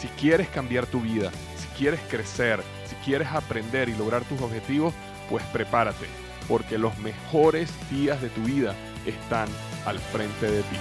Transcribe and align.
Si 0.00 0.08
quieres 0.08 0.48
cambiar 0.48 0.86
tu 0.86 1.02
vida, 1.02 1.30
si 1.58 1.66
quieres 1.76 2.00
crecer, 2.08 2.62
si 2.86 2.96
quieres 3.04 3.28
aprender 3.28 3.90
y 3.90 3.94
lograr 3.94 4.24
tus 4.24 4.40
objetivos, 4.40 4.94
pues 5.28 5.44
prepárate, 5.52 6.06
porque 6.48 6.78
los 6.78 6.96
mejores 7.00 7.70
días 7.90 8.22
de 8.22 8.30
tu 8.30 8.40
vida 8.40 8.74
están 9.04 9.46
al 9.84 9.98
frente 9.98 10.50
de 10.50 10.62
ti. 10.62 10.76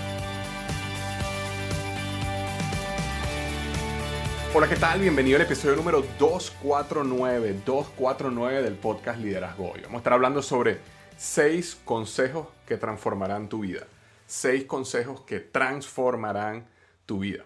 Hola, 4.55 4.69
¿qué 4.69 4.77
tal? 4.77 5.01
Bienvenido 5.01 5.35
al 5.35 5.41
episodio 5.41 5.75
número 5.75 6.01
249, 6.17 7.59
249 7.65 8.61
del 8.61 8.75
podcast 8.75 9.19
Liderazgo 9.19 9.71
Hoy. 9.73 9.81
Vamos 9.81 9.95
a 9.95 9.97
estar 9.97 10.13
hablando 10.13 10.41
sobre 10.41 10.79
seis 11.17 11.77
consejos 11.83 12.47
que 12.65 12.77
transformarán 12.77 13.49
tu 13.49 13.59
vida. 13.59 13.81
Seis 14.27 14.63
consejos 14.63 15.19
que 15.23 15.41
transformarán 15.41 16.65
tu 17.05 17.19
vida. 17.19 17.43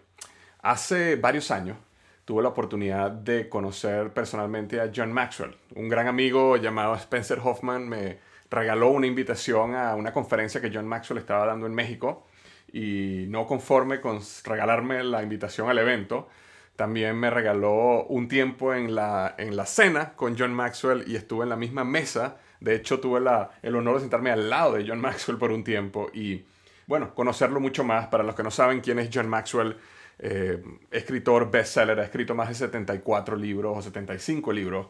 Hace 0.64 1.18
varios 1.18 1.52
años 1.52 1.78
tuve 2.26 2.42
la 2.42 2.50
oportunidad 2.50 3.12
de 3.12 3.48
conocer 3.50 4.12
personalmente 4.12 4.82
a 4.82 4.92
John 4.96 5.14
Maxwell. 5.14 5.56
Un 5.76 5.88
gran 5.88 6.08
amigo 6.08 6.58
llamado 6.58 6.96
Spencer 6.96 7.40
Hoffman 7.44 7.88
me 7.88 8.18
regaló 8.50 8.90
una 8.90 9.06
invitación 9.06 9.76
a 9.76 9.94
una 9.96 10.12
conferencia 10.12 10.60
que 10.60 10.72
John 10.74 10.88
Maxwell 10.88 11.20
estaba 11.20 11.46
dando 11.46 11.68
en 11.68 11.76
México 11.76 12.26
y 12.72 13.26
no 13.28 13.46
conforme 13.46 14.02
con 14.02 14.20
regalarme 14.46 15.04
la 15.04 15.22
invitación 15.22 15.70
al 15.70 15.78
evento, 15.78 16.28
también 16.76 17.16
me 17.18 17.30
regaló 17.30 18.06
un 18.06 18.28
tiempo 18.28 18.74
en 18.74 18.96
la, 18.96 19.36
en 19.38 19.56
la 19.56 19.68
cena 19.68 20.14
con 20.16 20.36
John 20.36 20.56
Maxwell 20.56 21.04
y 21.06 21.16
estuve 21.16 21.44
en 21.44 21.50
la 21.50 21.56
misma 21.56 21.84
mesa 21.84 22.38
de 22.64 22.76
hecho, 22.76 23.02
tuve 23.02 23.20
el 23.62 23.76
honor 23.76 23.96
de 23.96 24.00
sentarme 24.00 24.32
al 24.32 24.50
lado 24.50 24.76
de 24.76 24.88
John 24.88 25.02
Maxwell 25.02 25.38
por 25.38 25.52
un 25.52 25.66
tiempo 25.66 26.10
y, 26.14 26.46
bueno, 26.88 27.14
conocerlo 27.14 27.60
mucho 27.60 27.84
más. 27.84 28.08
Para 28.08 28.24
los 28.24 28.36
que 28.36 28.44
no 28.44 28.52
saben 28.52 28.80
quién 28.80 29.00
es 29.00 29.10
John 29.14 29.28
Maxwell, 29.28 29.76
eh, 30.20 30.64
escritor 30.92 31.50
bestseller, 31.52 32.00
ha 32.00 32.04
escrito 32.04 32.36
más 32.36 32.50
de 32.50 32.56
74 32.56 33.36
libros 33.36 33.78
o 33.78 33.82
75 33.82 34.54
libros 34.54 34.88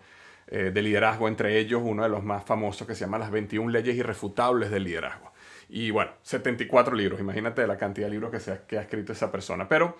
eh, 0.47 0.71
de 0.73 0.81
liderazgo, 0.81 1.27
entre 1.27 1.57
ellos 1.57 1.81
uno 1.83 2.03
de 2.03 2.09
los 2.09 2.23
más 2.23 2.43
famosos 2.43 2.85
que 2.85 2.95
se 2.95 3.01
llama 3.01 3.17
Las 3.17 3.31
21 3.31 3.71
leyes 3.71 3.95
irrefutables 3.95 4.69
del 4.69 4.83
liderazgo. 4.83 5.31
Y 5.69 5.89
bueno, 5.91 6.11
74 6.21 6.95
libros, 6.95 7.19
imagínate 7.19 7.65
la 7.65 7.77
cantidad 7.77 8.07
de 8.07 8.11
libros 8.11 8.31
que, 8.31 8.39
se 8.39 8.61
que 8.67 8.77
ha 8.77 8.81
escrito 8.81 9.13
esa 9.13 9.31
persona. 9.31 9.67
Pero 9.67 9.97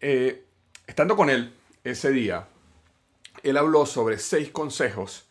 eh, 0.00 0.44
estando 0.86 1.16
con 1.16 1.30
él 1.30 1.54
ese 1.84 2.10
día, 2.10 2.48
él 3.42 3.56
habló 3.56 3.86
sobre 3.86 4.18
seis 4.18 4.50
consejos 4.50 5.28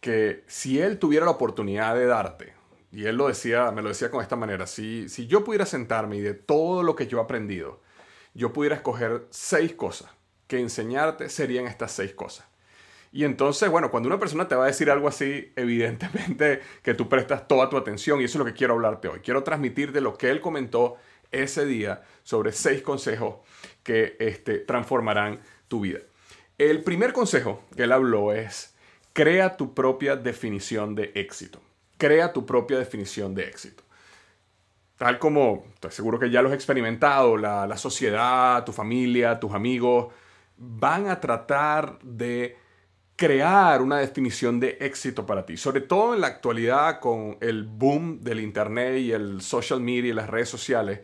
que 0.00 0.44
si 0.46 0.80
él 0.80 0.98
tuviera 0.98 1.26
la 1.26 1.32
oportunidad 1.32 1.94
de 1.94 2.06
darte, 2.06 2.54
y 2.92 3.04
él 3.04 3.16
lo 3.16 3.28
decía, 3.28 3.70
me 3.70 3.82
lo 3.82 3.88
decía 3.88 4.10
con 4.10 4.22
esta 4.22 4.36
manera, 4.36 4.66
si, 4.66 5.08
si 5.08 5.26
yo 5.26 5.44
pudiera 5.44 5.66
sentarme 5.66 6.16
y 6.16 6.20
de 6.20 6.34
todo 6.34 6.82
lo 6.82 6.96
que 6.96 7.06
yo 7.06 7.18
he 7.18 7.22
aprendido, 7.22 7.80
yo 8.34 8.52
pudiera 8.52 8.76
escoger 8.76 9.26
seis 9.30 9.74
cosas 9.74 10.10
que 10.46 10.60
enseñarte, 10.60 11.28
serían 11.28 11.66
estas 11.66 11.92
seis 11.92 12.12
cosas. 12.12 12.46
Y 13.12 13.24
entonces, 13.24 13.68
bueno, 13.68 13.90
cuando 13.90 14.08
una 14.08 14.18
persona 14.18 14.46
te 14.46 14.54
va 14.54 14.64
a 14.64 14.68
decir 14.68 14.90
algo 14.90 15.08
así, 15.08 15.52
evidentemente 15.56 16.60
que 16.82 16.94
tú 16.94 17.08
prestas 17.08 17.48
toda 17.48 17.68
tu 17.68 17.76
atención 17.76 18.20
y 18.20 18.24
eso 18.24 18.38
es 18.38 18.40
lo 18.40 18.44
que 18.44 18.56
quiero 18.56 18.74
hablarte 18.74 19.08
hoy. 19.08 19.20
Quiero 19.20 19.42
transmitirte 19.42 20.00
lo 20.00 20.16
que 20.16 20.30
él 20.30 20.40
comentó 20.40 20.96
ese 21.32 21.64
día 21.66 22.02
sobre 22.22 22.52
seis 22.52 22.82
consejos 22.82 23.36
que 23.82 24.16
este, 24.20 24.58
transformarán 24.58 25.40
tu 25.68 25.80
vida. 25.80 26.00
El 26.58 26.82
primer 26.82 27.12
consejo 27.12 27.64
que 27.76 27.84
él 27.84 27.92
habló 27.92 28.32
es, 28.32 28.74
Crea 29.12 29.56
tu 29.56 29.74
propia 29.74 30.14
definición 30.14 30.94
de 30.94 31.10
éxito. 31.14 31.60
Crea 31.98 32.32
tu 32.32 32.46
propia 32.46 32.78
definición 32.78 33.34
de 33.34 33.42
éxito. 33.44 33.82
Tal 35.00 35.18
como, 35.18 35.64
estoy 35.72 35.92
seguro 35.92 36.18
que 36.18 36.28
ya 36.28 36.42
lo 36.42 36.50
has 36.50 36.54
experimentado, 36.54 37.38
la, 37.38 37.66
la 37.66 37.78
sociedad, 37.78 38.62
tu 38.66 38.72
familia, 38.72 39.40
tus 39.40 39.54
amigos, 39.54 40.12
van 40.58 41.08
a 41.08 41.20
tratar 41.20 41.98
de 42.02 42.58
crear 43.16 43.80
una 43.80 43.96
definición 43.96 44.60
de 44.60 44.76
éxito 44.78 45.24
para 45.24 45.46
ti. 45.46 45.56
Sobre 45.56 45.80
todo 45.80 46.14
en 46.14 46.20
la 46.20 46.26
actualidad 46.26 47.00
con 47.00 47.38
el 47.40 47.64
boom 47.64 48.20
del 48.20 48.40
Internet 48.40 48.98
y 48.98 49.12
el 49.12 49.40
social 49.40 49.80
media 49.80 50.10
y 50.10 50.12
las 50.12 50.28
redes 50.28 50.50
sociales, 50.50 51.00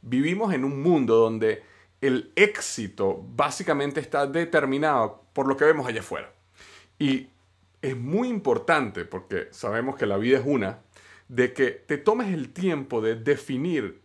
vivimos 0.00 0.54
en 0.54 0.64
un 0.64 0.80
mundo 0.80 1.16
donde 1.16 1.62
el 2.00 2.32
éxito 2.36 3.26
básicamente 3.28 4.00
está 4.00 4.26
determinado 4.26 5.22
por 5.34 5.46
lo 5.46 5.58
que 5.58 5.66
vemos 5.66 5.86
allá 5.86 6.00
afuera. 6.00 6.32
Y 6.98 7.28
es 7.82 7.94
muy 7.94 8.28
importante, 8.28 9.04
porque 9.04 9.48
sabemos 9.50 9.96
que 9.96 10.06
la 10.06 10.16
vida 10.16 10.38
es 10.38 10.44
una, 10.46 10.78
de 11.28 11.52
que 11.52 11.70
te 11.70 11.98
tomes 11.98 12.32
el 12.32 12.52
tiempo 12.52 13.00
de 13.00 13.16
definir 13.16 14.02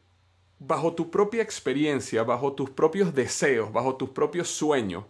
bajo 0.59 0.94
tu 0.94 1.09
propia 1.09 1.41
experiencia, 1.41 2.24
bajo 2.24 2.53
tus 2.53 2.69
propios 2.69 3.13
deseos, 3.13 3.72
bajo 3.72 3.96
tus 3.96 4.09
propios 4.09 4.50
sueños, 4.50 5.06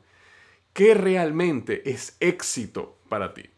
qué 0.74 0.94
realmente 0.94 1.90
es 1.90 2.16
éxito 2.20 2.98
para 3.10 3.34
ti. 3.34 3.50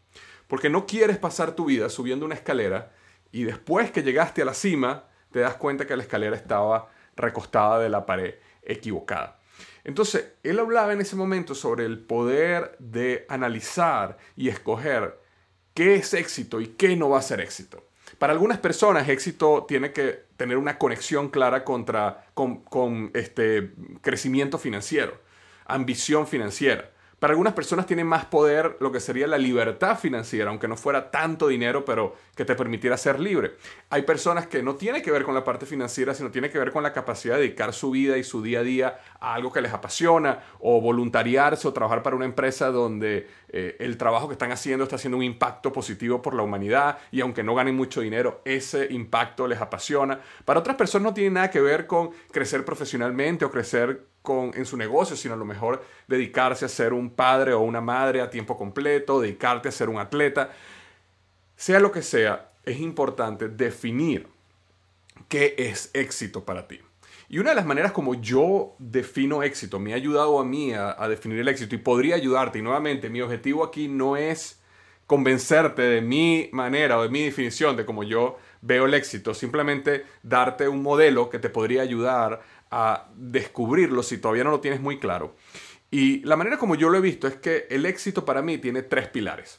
Porque 0.48 0.70
no 0.70 0.86
quieres 0.86 1.18
pasar 1.18 1.54
tu 1.54 1.66
vida 1.66 1.88
subiendo 1.88 2.26
una 2.26 2.34
escalera 2.34 2.92
y 3.30 3.44
después 3.44 3.90
que 3.90 4.02
llegaste 4.02 4.42
a 4.42 4.46
la 4.46 4.54
cima 4.54 5.04
te 5.30 5.40
das 5.40 5.54
cuenta 5.54 5.86
que 5.86 5.96
la 5.96 6.02
escalera 6.02 6.36
estaba 6.36 6.90
recostada 7.16 7.78
de 7.78 7.88
la 7.88 8.04
pared 8.06 8.34
equivocada. 8.62 9.38
Entonces, 9.84 10.32
él 10.42 10.58
hablaba 10.58 10.92
en 10.92 11.00
ese 11.00 11.16
momento 11.16 11.54
sobre 11.54 11.84
el 11.84 11.98
poder 11.98 12.76
de 12.78 13.26
analizar 13.28 14.18
y 14.36 14.48
escoger 14.48 15.18
qué 15.74 15.96
es 15.96 16.14
éxito 16.14 16.60
y 16.60 16.68
qué 16.68 16.96
no 16.96 17.10
va 17.10 17.18
a 17.18 17.22
ser 17.22 17.40
éxito. 17.40 17.84
Para 18.22 18.34
algunas 18.34 18.58
personas, 18.58 19.08
éxito 19.08 19.64
tiene 19.66 19.90
que 19.90 20.26
tener 20.36 20.56
una 20.56 20.78
conexión 20.78 21.28
clara 21.28 21.64
contra, 21.64 22.26
con, 22.34 23.10
este 23.14 23.72
crecimiento 24.00 24.58
financiero, 24.58 25.18
ambición 25.66 26.28
financiera. 26.28 26.88
Para 27.18 27.32
algunas 27.32 27.52
personas 27.52 27.84
tiene 27.86 28.04
más 28.04 28.24
poder 28.24 28.76
lo 28.78 28.92
que 28.92 29.00
sería 29.00 29.26
la 29.26 29.38
libertad 29.38 29.98
financiera, 29.98 30.50
aunque 30.50 30.68
no 30.68 30.76
fuera 30.76 31.10
tanto 31.10 31.48
dinero, 31.48 31.84
pero 31.84 32.14
que 32.36 32.44
te 32.44 32.54
permitiera 32.54 32.96
ser 32.96 33.18
libre. 33.18 33.56
Hay 33.90 34.02
personas 34.02 34.46
que 34.46 34.62
no 34.62 34.76
tiene 34.76 35.02
que 35.02 35.10
ver 35.10 35.24
con 35.24 35.34
la 35.34 35.42
parte 35.42 35.66
financiera, 35.66 36.14
sino 36.14 36.30
tiene 36.30 36.48
que 36.50 36.58
ver 36.58 36.70
con 36.70 36.84
la 36.84 36.92
capacidad 36.92 37.34
de 37.34 37.42
dedicar 37.42 37.72
su 37.72 37.90
vida 37.90 38.18
y 38.18 38.24
su 38.24 38.40
día 38.40 38.60
a 38.60 38.62
día 38.62 39.00
a 39.18 39.34
algo 39.34 39.52
que 39.52 39.60
les 39.60 39.72
apasiona, 39.72 40.44
o 40.60 40.80
voluntariarse 40.80 41.66
o 41.66 41.72
trabajar 41.72 42.04
para 42.04 42.14
una 42.14 42.24
empresa 42.24 42.70
donde 42.70 43.28
eh, 43.54 43.76
el 43.80 43.98
trabajo 43.98 44.28
que 44.28 44.32
están 44.32 44.50
haciendo 44.50 44.84
está 44.84 44.96
haciendo 44.96 45.18
un 45.18 45.22
impacto 45.22 45.74
positivo 45.74 46.22
por 46.22 46.32
la 46.32 46.42
humanidad 46.42 46.98
y 47.10 47.20
aunque 47.20 47.42
no 47.42 47.54
ganen 47.54 47.76
mucho 47.76 48.00
dinero, 48.00 48.40
ese 48.46 48.86
impacto 48.90 49.46
les 49.46 49.60
apasiona. 49.60 50.20
Para 50.46 50.60
otras 50.60 50.76
personas 50.76 51.04
no 51.04 51.14
tiene 51.14 51.30
nada 51.30 51.50
que 51.50 51.60
ver 51.60 51.86
con 51.86 52.12
crecer 52.30 52.64
profesionalmente 52.64 53.44
o 53.44 53.50
crecer 53.50 54.06
con, 54.22 54.52
en 54.54 54.64
su 54.64 54.78
negocio, 54.78 55.16
sino 55.16 55.34
a 55.34 55.36
lo 55.36 55.44
mejor 55.44 55.84
dedicarse 56.08 56.64
a 56.64 56.68
ser 56.68 56.94
un 56.94 57.10
padre 57.10 57.52
o 57.52 57.60
una 57.60 57.82
madre 57.82 58.22
a 58.22 58.30
tiempo 58.30 58.56
completo, 58.56 59.20
dedicarte 59.20 59.68
a 59.68 59.72
ser 59.72 59.90
un 59.90 59.98
atleta. 59.98 60.50
Sea 61.54 61.78
lo 61.78 61.92
que 61.92 62.00
sea, 62.00 62.52
es 62.64 62.80
importante 62.80 63.48
definir 63.48 64.28
qué 65.28 65.54
es 65.58 65.90
éxito 65.92 66.44
para 66.44 66.66
ti. 66.66 66.80
Y 67.32 67.38
una 67.38 67.48
de 67.48 67.56
las 67.56 67.64
maneras 67.64 67.92
como 67.92 68.14
yo 68.14 68.76
defino 68.78 69.42
éxito, 69.42 69.78
me 69.78 69.94
ha 69.94 69.96
ayudado 69.96 70.38
a 70.38 70.44
mí 70.44 70.74
a, 70.74 71.08
definir 71.08 71.38
el 71.38 71.48
éxito 71.48 71.74
y 71.74 71.78
podría 71.78 72.14
ayudarte. 72.14 72.58
Y 72.58 72.62
nuevamente, 72.62 73.08
mi 73.08 73.22
objetivo 73.22 73.64
aquí 73.64 73.88
no 73.88 74.18
es 74.18 74.60
convencerte 75.06 75.80
de 75.80 76.02
mi 76.02 76.50
manera 76.52 76.98
o 76.98 77.04
de 77.04 77.08
mi 77.08 77.22
definición 77.22 77.74
de 77.74 77.86
cómo 77.86 78.02
yo 78.02 78.36
veo 78.60 78.84
el 78.84 78.92
éxito, 78.92 79.32
simplemente 79.32 80.04
darte 80.22 80.68
un 80.68 80.82
modelo 80.82 81.30
que 81.30 81.38
te 81.38 81.48
podría 81.48 81.80
ayudar 81.80 82.42
a 82.70 83.08
descubrirlo 83.16 84.02
si 84.02 84.18
todavía 84.18 84.44
no 84.44 84.50
lo 84.50 84.60
tienes 84.60 84.82
muy 84.82 84.98
claro. 84.98 85.34
Y 85.90 86.20
la 86.26 86.36
manera 86.36 86.58
como 86.58 86.74
yo 86.74 86.90
lo 86.90 86.98
he 86.98 87.00
visto 87.00 87.26
es 87.26 87.36
que 87.36 87.66
el 87.70 87.86
éxito 87.86 88.26
para 88.26 88.42
mí 88.42 88.58
tiene 88.58 88.82
tres 88.82 89.08
pilares. 89.08 89.58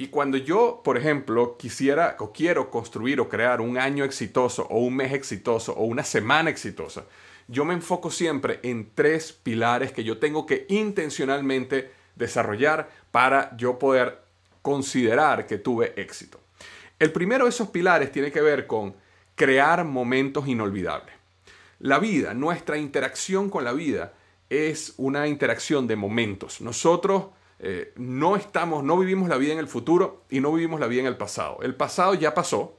Y 0.00 0.08
cuando 0.08 0.38
yo, 0.38 0.80
por 0.82 0.96
ejemplo, 0.96 1.58
quisiera 1.58 2.16
o 2.20 2.32
quiero 2.32 2.70
construir 2.70 3.20
o 3.20 3.28
crear 3.28 3.60
un 3.60 3.76
año 3.76 4.02
exitoso 4.02 4.66
o 4.70 4.78
un 4.78 4.96
mes 4.96 5.12
exitoso 5.12 5.74
o 5.74 5.84
una 5.84 6.04
semana 6.04 6.48
exitosa, 6.48 7.04
yo 7.48 7.66
me 7.66 7.74
enfoco 7.74 8.10
siempre 8.10 8.60
en 8.62 8.92
tres 8.94 9.30
pilares 9.34 9.92
que 9.92 10.02
yo 10.02 10.16
tengo 10.16 10.46
que 10.46 10.64
intencionalmente 10.70 11.90
desarrollar 12.16 12.88
para 13.10 13.54
yo 13.58 13.78
poder 13.78 14.22
considerar 14.62 15.46
que 15.46 15.58
tuve 15.58 15.92
éxito. 15.96 16.40
El 16.98 17.12
primero 17.12 17.44
de 17.44 17.50
esos 17.50 17.68
pilares 17.68 18.10
tiene 18.10 18.32
que 18.32 18.40
ver 18.40 18.66
con 18.66 18.94
crear 19.34 19.84
momentos 19.84 20.48
inolvidables. 20.48 21.14
La 21.78 21.98
vida, 21.98 22.32
nuestra 22.32 22.78
interacción 22.78 23.50
con 23.50 23.64
la 23.64 23.74
vida, 23.74 24.14
es 24.48 24.94
una 24.96 25.28
interacción 25.28 25.86
de 25.86 25.96
momentos. 25.96 26.62
Nosotros 26.62 27.24
eh, 27.62 27.92
no 27.96 28.36
estamos, 28.36 28.82
no 28.82 28.98
vivimos 28.98 29.28
la 29.28 29.36
vida 29.36 29.52
en 29.52 29.58
el 29.58 29.68
futuro 29.68 30.24
y 30.30 30.40
no 30.40 30.52
vivimos 30.52 30.80
la 30.80 30.86
vida 30.86 31.02
en 31.02 31.06
el 31.06 31.18
pasado. 31.18 31.58
El 31.62 31.74
pasado 31.74 32.14
ya 32.14 32.32
pasó, 32.32 32.78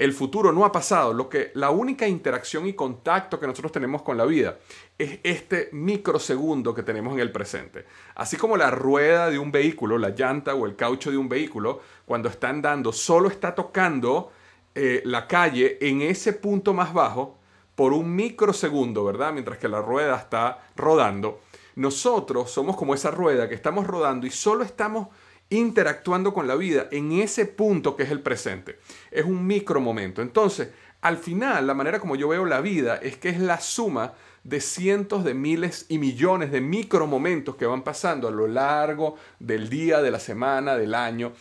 el 0.00 0.12
futuro 0.12 0.52
no 0.52 0.64
ha 0.64 0.72
pasado. 0.72 1.14
Lo 1.14 1.28
que 1.28 1.52
la 1.54 1.70
única 1.70 2.06
interacción 2.06 2.66
y 2.66 2.74
contacto 2.74 3.40
que 3.40 3.46
nosotros 3.46 3.72
tenemos 3.72 4.02
con 4.02 4.18
la 4.18 4.26
vida 4.26 4.58
es 4.98 5.20
este 5.22 5.70
microsegundo 5.72 6.74
que 6.74 6.82
tenemos 6.82 7.14
en 7.14 7.20
el 7.20 7.32
presente. 7.32 7.86
Así 8.14 8.36
como 8.36 8.58
la 8.58 8.70
rueda 8.70 9.30
de 9.30 9.38
un 9.38 9.52
vehículo, 9.52 9.96
la 9.96 10.10
llanta 10.10 10.54
o 10.54 10.66
el 10.66 10.76
caucho 10.76 11.10
de 11.10 11.16
un 11.16 11.28
vehículo, 11.28 11.80
cuando 12.04 12.28
está 12.28 12.50
andando, 12.50 12.92
solo 12.92 13.28
está 13.28 13.54
tocando 13.54 14.32
eh, 14.74 15.02
la 15.04 15.26
calle 15.26 15.78
en 15.80 16.02
ese 16.02 16.34
punto 16.34 16.74
más 16.74 16.92
bajo 16.92 17.38
por 17.74 17.94
un 17.94 18.14
microsegundo, 18.14 19.04
¿verdad? 19.04 19.32
Mientras 19.32 19.56
que 19.56 19.68
la 19.68 19.80
rueda 19.80 20.16
está 20.16 20.66
rodando. 20.76 21.40
Nosotros 21.76 22.50
somos 22.50 22.76
como 22.76 22.94
esa 22.94 23.10
rueda 23.10 23.48
que 23.48 23.54
estamos 23.54 23.86
rodando 23.86 24.26
y 24.26 24.30
solo 24.30 24.64
estamos 24.64 25.08
interactuando 25.50 26.32
con 26.32 26.46
la 26.46 26.54
vida 26.54 26.88
en 26.92 27.12
ese 27.12 27.44
punto 27.44 27.96
que 27.96 28.04
es 28.04 28.10
el 28.10 28.20
presente. 28.20 28.78
Es 29.10 29.24
un 29.24 29.46
micro 29.46 29.80
momento. 29.80 30.22
Entonces, 30.22 30.68
al 31.00 31.18
final, 31.18 31.66
la 31.66 31.74
manera 31.74 31.98
como 31.98 32.14
yo 32.16 32.28
veo 32.28 32.44
la 32.44 32.60
vida 32.60 32.96
es 32.96 33.16
que 33.16 33.30
es 33.30 33.40
la 33.40 33.60
suma 33.60 34.14
de 34.44 34.60
cientos 34.60 35.24
de 35.24 35.34
miles 35.34 35.86
y 35.88 35.98
millones 35.98 36.50
de 36.50 36.60
micro 36.60 37.06
momentos 37.06 37.56
que 37.56 37.66
van 37.66 37.82
pasando 37.82 38.28
a 38.28 38.30
lo 38.30 38.46
largo 38.46 39.16
del 39.38 39.68
día, 39.68 40.00
de 40.00 40.10
la 40.10 40.20
semana, 40.20 40.76
del 40.76 40.94
año. 40.94 41.32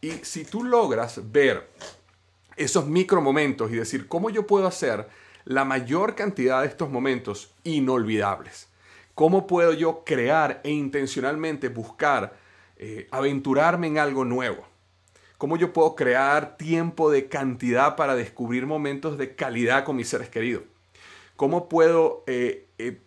Y 0.00 0.12
si 0.22 0.44
tú 0.44 0.64
logras 0.64 1.32
ver 1.32 1.68
esos 2.56 2.86
micro 2.86 3.20
momentos 3.20 3.70
y 3.70 3.74
decir, 3.74 4.06
¿cómo 4.06 4.30
yo 4.30 4.46
puedo 4.46 4.66
hacer 4.66 5.08
la 5.44 5.64
mayor 5.64 6.14
cantidad 6.14 6.62
de 6.62 6.68
estos 6.68 6.90
momentos 6.90 7.52
inolvidables? 7.64 8.68
¿Cómo 9.16 9.46
puedo 9.46 9.72
yo 9.72 10.04
crear 10.04 10.60
e 10.62 10.70
intencionalmente 10.70 11.70
buscar 11.70 12.36
eh, 12.76 13.08
aventurarme 13.10 13.86
en 13.86 13.96
algo 13.96 14.26
nuevo? 14.26 14.62
¿Cómo 15.38 15.56
yo 15.56 15.72
puedo 15.72 15.96
crear 15.96 16.58
tiempo 16.58 17.10
de 17.10 17.26
cantidad 17.26 17.96
para 17.96 18.14
descubrir 18.14 18.66
momentos 18.66 19.16
de 19.16 19.34
calidad 19.34 19.84
con 19.84 19.96
mis 19.96 20.10
seres 20.10 20.28
queridos? 20.28 20.64
¿Cómo 21.34 21.66
puedo 21.66 22.24
eh, 22.26 22.66
eh, 22.76 23.00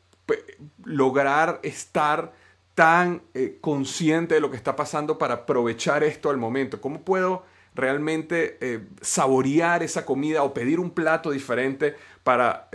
lograr 0.83 1.59
estar 1.61 2.33
tan 2.73 3.21
consciente 3.61 4.33
de 4.33 4.41
lo 4.41 4.49
que 4.49 4.57
está 4.57 4.75
pasando 4.75 5.19
para 5.19 5.35
aprovechar 5.35 6.03
esto 6.03 6.31
al 6.31 6.37
momento? 6.37 6.81
¿Cómo 6.81 7.01
puedo 7.01 7.43
realmente 7.75 8.57
saborear 9.01 9.83
esa 9.83 10.05
comida 10.05 10.41
o 10.41 10.55
pedir 10.55 10.79
un 10.79 10.89
plato 10.89 11.29
diferente 11.29 11.95
para 12.23 12.67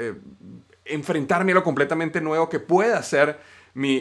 enfrentarme 0.84 1.52
a 1.52 1.56
lo 1.56 1.62
completamente 1.62 2.20
nuevo 2.20 2.48
que 2.48 2.60
pueda 2.60 3.02
ser 3.02 3.38
mi, 3.74 4.00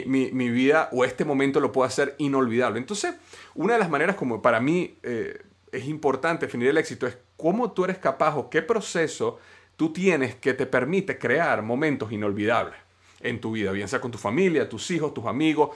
vida 0.50 0.88
o 0.92 1.04
este 1.04 1.24
momento 1.24 1.60
lo 1.60 1.72
pueda 1.72 1.88
hacer 1.88 2.14
inolvidable. 2.18 2.78
Entonces, 2.78 3.14
una 3.54 3.74
de 3.74 3.80
las 3.80 3.90
maneras 3.90 4.16
como 4.16 4.40
para 4.40 4.60
mí 4.60 4.96
eh, 5.02 5.42
es 5.72 5.86
importante 5.86 6.46
definir 6.46 6.68
el 6.68 6.78
éxito 6.78 7.06
es 7.06 7.18
cómo 7.36 7.72
tú 7.72 7.84
eres 7.84 7.98
capaz 7.98 8.36
o 8.36 8.48
qué 8.48 8.62
proceso 8.62 9.38
tú 9.76 9.92
tienes 9.92 10.36
que 10.36 10.54
te 10.54 10.66
permite 10.66 11.18
crear 11.18 11.62
momentos 11.62 12.12
inolvidables 12.12 12.78
en 13.20 13.40
tu 13.40 13.52
vida, 13.52 13.72
bien 13.72 13.88
sea 13.88 14.02
con 14.02 14.10
tu 14.10 14.18
familia, 14.18 14.68
tus 14.68 14.90
hijos, 14.90 15.14
tus 15.14 15.24
amigos, 15.24 15.70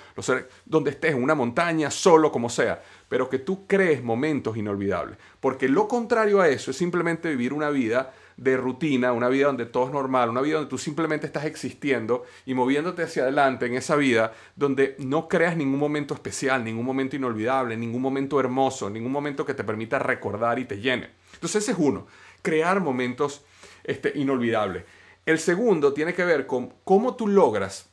donde 0.67 0.91
estés, 0.91 1.13
en 1.13 1.23
una 1.23 1.35
montaña, 1.35 1.91
solo, 1.91 2.31
como 2.31 2.51
sea, 2.51 2.83
pero 3.09 3.31
que 3.31 3.39
tú 3.39 3.67
crees 3.67 4.03
momentos 4.03 4.57
inolvidables. 4.57 5.17
Porque 5.41 5.67
lo 5.67 5.89
contrario 5.89 6.43
a 6.43 6.49
eso 6.49 6.71
es 6.71 6.77
simplemente 6.77 7.31
vivir 7.31 7.55
una 7.55 7.71
vida 7.71 8.13
de 8.39 8.57
rutina, 8.57 9.13
una 9.13 9.29
vida 9.29 9.47
donde 9.47 9.67
todo 9.67 9.87
es 9.87 9.93
normal, 9.93 10.31
una 10.31 10.41
vida 10.41 10.55
donde 10.55 10.71
tú 10.71 10.79
simplemente 10.79 11.27
estás 11.27 11.45
existiendo 11.45 12.25
y 12.47 12.55
moviéndote 12.55 13.03
hacia 13.03 13.25
adelante 13.25 13.67
en 13.67 13.75
esa 13.75 13.97
vida 13.97 14.33
donde 14.55 14.95
no 14.99 15.29
creas 15.29 15.57
ningún 15.57 15.81
momento 15.81 16.15
especial, 16.15 16.65
ningún 16.65 16.87
momento 16.87 17.17
inolvidable, 17.17 17.77
ningún 17.77 18.01
momento 18.01 18.39
hermoso, 18.39 18.89
ningún 18.89 19.11
momento 19.11 19.45
que 19.45 19.55
te 19.55 19.65
permita 19.65 19.99
recordar 19.99 20.61
y 20.61 20.67
te 20.67 20.79
llene. 20.79 21.11
Entonces 21.35 21.65
ese 21.65 21.73
es 21.73 21.79
uno, 21.79 22.07
crear 22.41 22.81
momentos 22.81 23.45
este, 23.83 24.13
inolvidables. 24.15 24.85
El 25.27 25.41
segundo 25.41 25.93
tiene 25.93 26.15
que 26.15 26.25
ver 26.25 26.47
con 26.47 26.73
cómo 26.85 27.17
tú 27.17 27.27
logras 27.27 27.91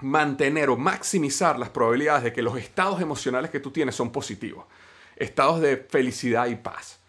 mantener 0.00 0.70
o 0.70 0.76
maximizar 0.76 1.58
las 1.58 1.70
probabilidades 1.70 2.22
de 2.22 2.32
que 2.32 2.40
los 2.40 2.56
estados 2.56 3.00
emocionales 3.00 3.50
que 3.50 3.58
tú 3.58 3.72
tienes 3.72 3.96
son 3.96 4.12
positivos, 4.12 4.64
estados 5.16 5.60
de 5.60 5.76
felicidad 5.76 6.46
y 6.46 6.54
paz. 6.54 7.00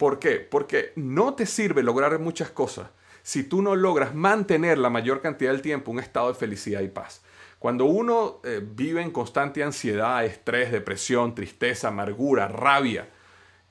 ¿Por 0.00 0.18
qué? 0.18 0.36
Porque 0.36 0.94
no 0.96 1.34
te 1.34 1.44
sirve 1.44 1.82
lograr 1.82 2.18
muchas 2.20 2.48
cosas 2.48 2.88
si 3.22 3.42
tú 3.42 3.60
no 3.60 3.76
logras 3.76 4.14
mantener 4.14 4.78
la 4.78 4.88
mayor 4.88 5.20
cantidad 5.20 5.52
del 5.52 5.60
tiempo 5.60 5.90
un 5.90 5.98
estado 5.98 6.28
de 6.28 6.38
felicidad 6.38 6.80
y 6.80 6.88
paz. 6.88 7.20
Cuando 7.58 7.84
uno 7.84 8.40
eh, 8.42 8.62
vive 8.64 9.02
en 9.02 9.10
constante 9.10 9.62
ansiedad, 9.62 10.24
estrés, 10.24 10.72
depresión, 10.72 11.34
tristeza, 11.34 11.88
amargura, 11.88 12.48
rabia, 12.48 13.10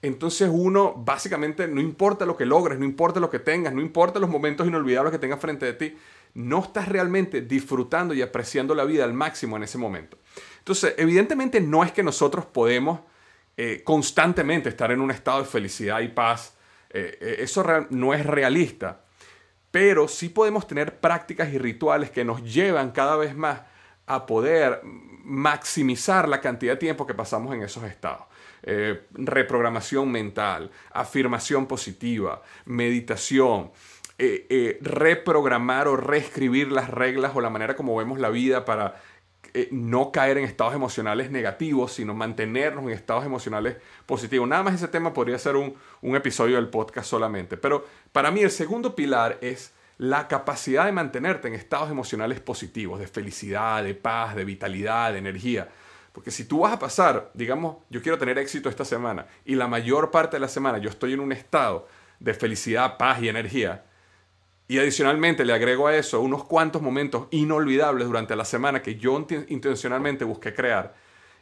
entonces 0.04 0.52
uno 0.54 0.94
básicamente 0.96 1.68
no 1.68 1.82
importa 1.82 2.28
lo 2.28 2.38
que 2.38 2.46
logres, 2.46 2.78
no 2.78 2.86
importa 2.86 3.20
lo 3.20 3.32
que 3.32 3.40
tengas, 3.40 3.74
no 3.74 3.82
importa 3.82 4.20
los 4.20 4.30
momentos 4.30 4.68
inolvidables 4.68 5.12
que 5.12 5.18
tengas 5.18 5.40
frente 5.40 5.66
de 5.66 5.74
ti, 5.74 5.98
no 6.36 6.60
estás 6.60 6.90
realmente 6.90 7.42
disfrutando 7.42 8.14
y 8.14 8.22
apreciando 8.22 8.76
la 8.76 8.86
vida 8.86 9.04
al 9.04 9.14
máximo 9.14 9.58
en 9.58 9.64
ese 9.64 9.80
momento. 9.80 10.20
Entonces, 10.60 10.94
evidentemente 10.98 11.60
no 11.60 11.84
es 11.84 11.92
que 11.92 12.04
nosotros 12.04 12.46
podemos 12.46 13.00
eh, 13.62 13.84
constantemente 13.84 14.70
estar 14.70 14.90
en 14.90 15.02
un 15.02 15.12
estado 15.12 15.40
de 15.40 15.46
felicidad 15.46 16.00
y 16.00 16.08
paz. 16.08 16.56
Eh, 16.90 17.18
eh, 17.20 17.36
eso 17.40 17.62
no 17.90 18.14
es 18.14 18.26
realista. 18.26 19.02
Pero 19.70 20.08
sí 20.08 20.30
podemos 20.30 20.66
tener 20.66 21.02
prácticas 21.02 21.52
y 21.52 21.58
rituales 21.58 22.10
que 22.10 22.24
nos 22.24 22.42
llevan 22.42 22.92
cada 22.92 23.18
vez 23.18 23.36
más 23.36 23.60
a 24.06 24.26
poder 24.26 24.80
maximizar 24.86 26.30
la 26.30 26.40
cantidad 26.40 26.72
de 26.72 26.78
tiempo 26.78 27.06
que 27.06 27.14
pasamos 27.14 27.54
en 27.54 27.62
esos 27.62 27.84
estados. 27.84 28.28
reprogramación 29.12 30.10
mental, 30.10 30.72
afirmación 30.94 31.66
positiva, 31.68 32.42
meditación, 32.64 33.72
reprogramar 34.80 35.90
o 35.90 35.98
reescribir 35.98 36.72
las 36.72 36.90
reglas 36.90 37.34
o 37.36 37.42
la 37.42 37.50
manera 37.50 37.76
como 37.76 37.98
vemos 37.98 38.20
la 38.20 38.30
vida 38.30 38.64
para 38.64 39.02
eh, 39.54 39.70
no 39.72 40.12
caer 40.12 40.38
en 40.38 40.44
estados 40.44 40.76
emocionales 40.76 41.32
negativos, 41.32 41.94
sino 41.94 42.14
mantenernos 42.14 42.84
en 42.86 42.92
estados 42.92 43.26
emocionales 43.26 43.78
positivos. 44.06 44.48
Nada 44.48 44.64
más 44.64 44.76
ese 44.76 44.88
tema 44.88 45.14
podría 45.14 45.40
ser 45.40 45.56
un, 45.56 45.76
un 46.02 46.16
episodio 46.16 46.58
del 46.58 46.70
podcast 46.70 47.10
solamente. 47.10 47.58
Pero 47.58 47.86
para 48.12 48.32
mí 48.32 48.42
el 48.42 48.52
segundo 48.52 48.96
pilar 48.96 49.38
es 49.42 49.74
la 49.98 50.28
capacidad 50.28 50.86
de 50.86 50.92
mantenerte 50.92 51.48
en 51.48 51.56
estados 51.56 51.90
emocionales 51.90 52.40
positivos, 52.40 53.00
de 53.00 53.08
felicidad, 53.08 53.84
de 53.84 53.96
paz, 53.96 54.36
de 54.36 54.46
vitalidad, 54.46 55.12
de 55.12 55.20
energía. 55.20 55.68
Porque 56.14 56.32
si 56.32 56.46
tú 56.46 56.60
vas 56.60 56.74
a 56.74 56.80
pasar, 56.80 57.32
digamos, 57.34 57.78
yo 57.90 58.02
quiero 58.02 58.18
tener 58.18 58.38
éxito 58.38 58.70
esta 58.70 58.86
semana 58.86 59.28
y 59.46 59.56
la 59.56 59.68
mayor 59.68 60.12
parte 60.12 60.38
de 60.38 60.42
la 60.42 60.48
semana 60.48 60.78
yo 60.78 60.90
estoy 60.90 61.14
en 61.14 61.20
un 61.20 61.32
estado 61.32 61.88
de 62.20 62.34
felicidad, 62.34 62.98
paz 62.98 63.22
y 63.22 63.30
energía, 63.30 63.86
y 64.70 64.78
adicionalmente 64.78 65.46
le 65.46 65.54
agrego 65.54 65.88
a 65.88 65.96
eso 65.96 66.22
unos 66.22 66.44
cuantos 66.44 66.84
momentos 66.84 67.28
inolvidables 67.32 68.06
durante 68.06 68.36
la 68.36 68.46
semana 68.46 68.84
que 68.84 68.98
yo 68.98 69.26
intencionalmente 69.48 70.24
busqué 70.24 70.54
crear. 70.54 70.94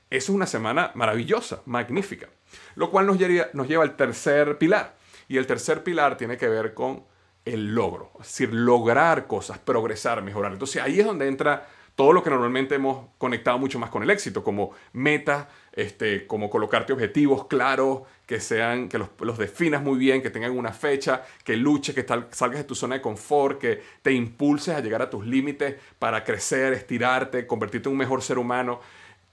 Eso 0.09 0.31
es 0.31 0.35
una 0.35 0.45
semana 0.45 0.91
maravillosa, 0.95 1.61
magnífica. 1.65 2.29
Lo 2.75 2.89
cual 2.89 3.05
nos 3.05 3.17
lleva, 3.19 3.83
al 3.83 3.97
tercer 3.97 4.57
pilar. 4.57 4.95
Y 5.27 5.35
el 5.35 5.45
tercer 5.45 5.83
pilar 5.83 6.15
tiene 6.15 6.37
que 6.37 6.47
ver 6.47 6.73
con 6.73 7.03
el 7.43 7.75
logro. 7.75 8.13
Es 8.21 8.27
decir, 8.27 8.53
lograr 8.53 9.27
cosas, 9.27 9.59
progresar, 9.59 10.21
mejorar. 10.21 10.53
Entonces 10.53 10.81
ahí 10.81 11.01
es 11.01 11.05
donde 11.05 11.27
entra 11.27 11.67
todo 11.95 12.13
lo 12.13 12.23
que 12.23 12.29
normalmente 12.29 12.75
hemos 12.75 13.09
conectado 13.17 13.57
mucho 13.57 13.77
más 13.77 13.89
con 13.89 14.03
el 14.03 14.09
éxito, 14.09 14.41
como 14.41 14.71
metas, 14.93 15.47
este, 15.77 16.25
como 16.25 16.49
colocarte 16.49 16.91
objetivos 16.91 17.45
claros, 17.45 18.01
que 18.25 18.41
sean, 18.41 18.89
que 18.89 18.97
los, 18.97 19.37
definas 19.37 19.83
muy 19.83 19.99
bien, 19.99 20.23
que 20.23 20.31
tengan 20.31 20.57
una 20.57 20.73
fecha, 20.73 21.23
que 21.43 21.55
luches, 21.55 21.93
que 21.93 22.03
salgas 22.03 22.57
de 22.57 22.63
tu 22.63 22.73
zona 22.73 22.95
de 22.95 23.01
confort, 23.01 23.59
que 23.59 23.83
te 24.01 24.11
impulses 24.11 24.75
a 24.75 24.81
llegar 24.81 25.03
a 25.03 25.09
tus 25.09 25.25
límites 25.25 25.75
para 25.99 26.23
crecer, 26.23 26.73
estirarte, 26.73 27.45
convertirte 27.45 27.89
en 27.89 27.93
un 27.93 27.99
mejor 27.99 28.23
ser 28.23 28.39
humano. 28.39 28.81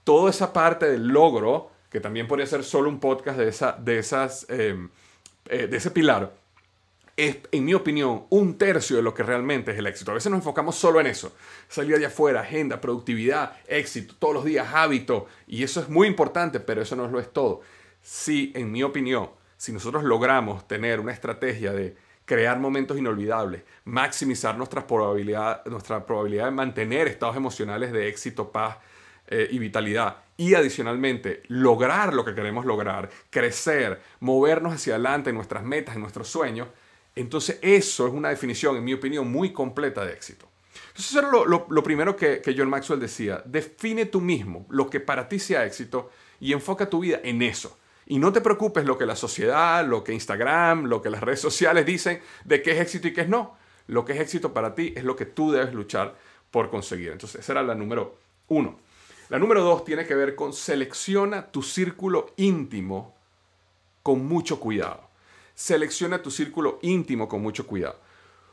Toda 0.04 0.28
esa 0.28 0.52
parte 0.52 0.84
del 0.86 1.08
logro, 1.08 1.70
que 1.90 1.98
también 1.98 2.28
podría 2.28 2.46
ser 2.46 2.62
solo 2.62 2.90
un 2.90 3.00
podcast 3.00 3.38
de, 3.38 3.48
esa, 3.48 3.72
de, 3.72 3.98
esas, 3.98 4.46
em, 4.50 4.90
eh, 5.48 5.66
de 5.66 5.76
ese 5.78 5.90
pilar, 5.92 6.34
es, 7.16 7.38
en 7.52 7.64
mi 7.64 7.74
opinión, 7.74 8.24
un 8.30 8.58
tercio 8.58 8.96
de 8.96 9.02
lo 9.02 9.14
que 9.14 9.22
realmente 9.22 9.70
es 9.70 9.78
el 9.78 9.86
éxito. 9.86 10.10
A 10.10 10.14
veces 10.14 10.30
nos 10.30 10.40
enfocamos 10.40 10.76
solo 10.76 11.00
en 11.00 11.06
eso. 11.06 11.34
Salir 11.68 11.98
de 11.98 12.06
afuera, 12.06 12.40
agenda, 12.40 12.80
productividad, 12.80 13.56
éxito, 13.66 14.14
todos 14.18 14.34
los 14.34 14.44
días, 14.44 14.68
hábito. 14.72 15.26
Y 15.46 15.62
eso 15.62 15.80
es 15.80 15.88
muy 15.88 16.08
importante, 16.08 16.60
pero 16.60 16.82
eso 16.82 16.96
no 16.96 17.06
lo 17.08 17.20
es 17.20 17.32
todo. 17.32 17.60
Si, 18.02 18.52
en 18.56 18.72
mi 18.72 18.82
opinión, 18.82 19.30
si 19.56 19.72
nosotros 19.72 20.02
logramos 20.04 20.66
tener 20.66 21.00
una 21.00 21.12
estrategia 21.12 21.72
de 21.72 21.96
crear 22.24 22.58
momentos 22.58 22.98
inolvidables, 22.98 23.62
maximizar 23.84 24.56
nuestra 24.56 24.86
probabilidad, 24.86 25.64
nuestra 25.66 26.04
probabilidad 26.04 26.46
de 26.46 26.50
mantener 26.50 27.06
estados 27.06 27.36
emocionales 27.36 27.92
de 27.92 28.08
éxito, 28.08 28.50
paz 28.50 28.78
eh, 29.28 29.48
y 29.50 29.58
vitalidad, 29.58 30.16
y 30.36 30.54
adicionalmente 30.54 31.42
lograr 31.48 32.12
lo 32.12 32.24
que 32.24 32.34
queremos 32.34 32.64
lograr, 32.64 33.10
crecer, 33.30 34.00
movernos 34.20 34.74
hacia 34.74 34.94
adelante 34.94 35.30
en 35.30 35.36
nuestras 35.36 35.62
metas, 35.62 35.94
en 35.94 36.00
nuestros 36.00 36.28
sueños, 36.28 36.68
entonces 37.14 37.58
eso 37.62 38.06
es 38.06 38.12
una 38.12 38.30
definición, 38.30 38.76
en 38.76 38.84
mi 38.84 38.94
opinión, 38.94 39.30
muy 39.30 39.52
completa 39.52 40.04
de 40.04 40.12
éxito. 40.12 40.48
Eso 40.96 41.18
era 41.18 41.28
lo, 41.30 41.82
primero 41.82 42.16
que, 42.16 42.40
que, 42.40 42.54
John 42.56 42.68
Maxwell 42.68 43.00
decía. 43.00 43.42
Define 43.44 44.06
tú 44.06 44.20
mismo 44.20 44.66
lo 44.70 44.88
que 44.90 45.00
para 45.00 45.28
ti 45.28 45.38
sea 45.38 45.64
éxito 45.64 46.10
y 46.40 46.52
enfoca 46.52 46.88
tu 46.88 47.00
vida 47.00 47.20
en 47.22 47.42
eso. 47.42 47.78
Y 48.06 48.18
no 48.18 48.32
te 48.32 48.40
preocupes 48.40 48.84
lo 48.84 48.98
que 48.98 49.06
la 49.06 49.16
sociedad, 49.16 49.86
lo 49.86 50.04
que 50.04 50.12
Instagram, 50.12 50.84
lo 50.84 51.00
que 51.00 51.10
las 51.10 51.22
redes 51.22 51.40
sociales 51.40 51.86
dicen 51.86 52.20
de 52.44 52.62
qué 52.62 52.72
es 52.72 52.80
éxito 52.80 53.08
y 53.08 53.12
qué 53.12 53.22
es 53.22 53.28
no. 53.28 53.56
Lo 53.86 54.04
que 54.04 54.12
es 54.12 54.20
éxito 54.20 54.52
para 54.52 54.74
ti 54.74 54.92
es 54.96 55.04
lo 55.04 55.16
que 55.16 55.26
tú 55.26 55.52
debes 55.52 55.72
luchar 55.72 56.16
por 56.50 56.70
conseguir. 56.70 57.12
Entonces, 57.12 57.40
esa 57.40 57.52
era 57.52 57.62
la 57.62 57.74
número 57.74 58.18
uno. 58.48 58.78
La 59.30 59.38
número 59.38 59.62
dos 59.62 59.84
tiene 59.84 60.06
que 60.06 60.14
ver 60.14 60.34
con 60.34 60.52
selecciona 60.52 61.50
tu 61.50 61.62
círculo 61.62 62.34
íntimo 62.36 63.16
con 64.02 64.26
mucho 64.26 64.60
cuidado. 64.60 65.08
Selecciona 65.54 66.22
tu 66.22 66.30
círculo 66.30 66.78
íntimo 66.82 67.28
con 67.28 67.42
mucho 67.42 67.66
cuidado. 67.66 67.98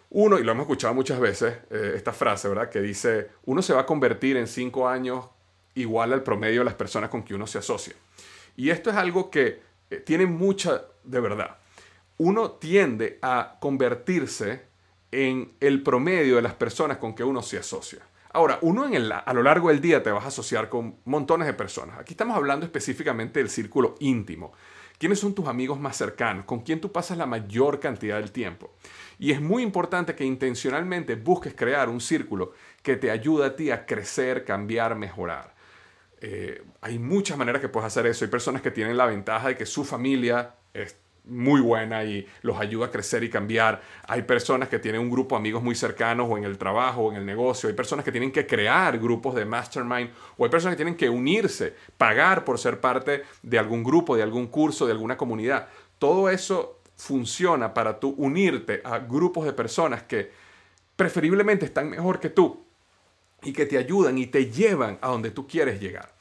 Uno, 0.10 0.38
y 0.40 0.44
lo 0.44 0.52
hemos 0.52 0.64
escuchado 0.64 0.94
muchas 0.94 1.20
veces, 1.20 1.56
eh, 1.70 1.94
esta 1.96 2.12
frase, 2.12 2.50
¿verdad? 2.50 2.70
Que 2.70 2.82
dice, 2.82 3.30
uno 3.46 3.62
se 3.62 3.74
va 3.74 3.82
a 3.82 3.86
convertir 3.86 4.38
en 4.38 4.48
cinco 4.48 4.88
años 4.88 5.26
igual 5.74 6.12
al 6.12 6.22
promedio 6.22 6.60
de 6.60 6.66
las 6.66 6.74
personas 6.74 7.10
con 7.10 7.24
que 7.24 7.34
uno 7.34 7.48
se 7.48 7.60
asocia. 7.60 7.96
Y 8.58 8.70
esto 8.70 8.90
es 8.90 8.98
algo 8.98 9.32
que 9.32 9.62
eh, 9.90 9.98
tiene 9.98 10.26
mucha 10.26 10.84
de 11.04 11.20
verdad. 11.20 11.58
Uno 12.18 12.52
tiende 12.52 13.20
a 13.22 13.58
convertirse 13.60 14.64
en 15.12 15.54
el 15.60 15.82
promedio 15.82 16.36
de 16.36 16.42
las 16.42 16.54
personas 16.54 16.98
con 16.98 17.16
que 17.16 17.24
uno 17.24 17.42
se 17.42 17.58
asocia. 17.58 18.00
Ahora, 18.34 18.60
uno 18.62 18.86
a 18.86 19.34
lo 19.34 19.44
largo 19.44 19.70
del 19.70 19.82
día 19.82 20.02
te 20.04 20.12
vas 20.12 20.24
a 20.24 20.30
asociar 20.30 20.70
con 20.70 20.96
montones 21.04 21.48
de 21.48 21.54
personas. 21.54 22.00
Aquí 22.00 22.14
estamos 22.14 22.38
hablando 22.38 22.66
específicamente 22.66 23.40
del 23.40 23.50
círculo 23.50 23.96
íntimo. 24.00 24.54
¿Quiénes 25.02 25.18
son 25.18 25.34
tus 25.34 25.48
amigos 25.48 25.80
más 25.80 25.98
cercanos? 25.98 26.46
¿Con 26.46 26.60
quién 26.60 26.80
tú 26.80 26.92
pasas 26.92 27.18
la 27.18 27.26
mayor 27.26 27.80
cantidad 27.80 28.18
del 28.20 28.32
tiempo? 28.32 28.76
Y 29.18 29.32
es 29.32 29.42
muy 29.42 29.64
importante 29.64 30.14
que 30.14 30.24
intencionalmente 30.24 31.16
busques 31.16 31.56
crear 31.56 31.90
un 31.90 32.00
círculo 32.00 32.54
que 32.84 32.98
te 32.98 33.10
ayude 33.10 33.48
a 33.48 33.56
ti 33.56 33.72
a 33.72 33.88
crecer, 33.88 34.46
cambiar, 34.46 34.94
mejorar. 34.94 35.56
Eh, 36.20 36.62
hay 36.82 37.00
muchas 37.00 37.36
maneras 37.36 37.62
que 37.64 37.68
puedes 37.68 37.88
hacer 37.88 38.06
eso. 38.06 38.26
Hay 38.26 38.30
personas 38.30 38.62
que 38.62 38.70
tienen 38.70 38.96
la 38.96 39.08
ventaja 39.08 39.48
de 39.48 39.58
que 39.58 39.66
su 39.66 39.84
familia 39.86 40.54
muy 41.26 41.62
buena 41.62 42.04
y 42.04 42.28
los 42.42 42.60
ayuda 42.60 42.88
a 42.88 42.92
crecer 42.92 43.24
y 43.24 43.30
cambiar. 43.30 43.82
Hay 44.08 44.24
personas 44.24 44.70
que 44.70 44.80
tienen 44.80 45.02
un 45.02 45.10
grupo 45.10 45.36
de 45.36 45.40
amigos 45.40 45.64
muy 45.64 45.76
cercanos 45.76 46.28
o 46.30 46.38
en 46.38 46.44
el 46.44 46.58
trabajo 46.58 47.04
o 47.04 47.12
en 47.12 47.18
el 47.18 47.26
negocio. 47.26 47.70
Hay 47.70 47.76
personas 47.76 48.04
que 48.04 48.12
tienen 48.12 48.32
que 48.32 48.48
crear 48.48 48.98
grupos 48.98 49.36
de 49.36 49.46
mastermind 49.46 50.10
o 50.38 50.44
hay 50.44 50.50
personas 50.50 50.74
que 50.74 50.84
tienen 50.84 50.96
que 50.96 51.10
unirse, 51.10 51.76
pagar 51.98 52.44
por 52.44 52.58
ser 52.58 52.80
parte 52.80 53.24
de 53.44 53.60
algún 53.60 53.84
grupo, 53.84 54.16
de 54.16 54.24
algún 54.24 54.48
curso, 54.48 54.86
de 54.86 54.94
alguna 54.94 55.18
comunidad. 55.18 55.68
Todo 56.00 56.30
eso 56.30 56.80
funciona 56.96 57.74
para 57.74 58.00
tú 58.00 58.14
unirte 58.18 58.82
a 58.84 59.00
grupos 59.00 59.46
de 59.46 59.54
personas 59.54 60.04
que 60.04 60.32
preferiblemente 60.96 61.66
están 61.66 61.90
mejor 61.90 62.20
que 62.20 62.30
tú 62.30 62.64
y 63.44 63.54
que 63.54 63.66
te 63.66 63.78
ayudan 63.78 64.18
y 64.18 64.28
te 64.28 64.52
llevan 64.52 65.00
a 65.02 65.10
donde 65.10 65.32
tú 65.32 65.48
quieres 65.48 65.80
llegar. 65.80 66.14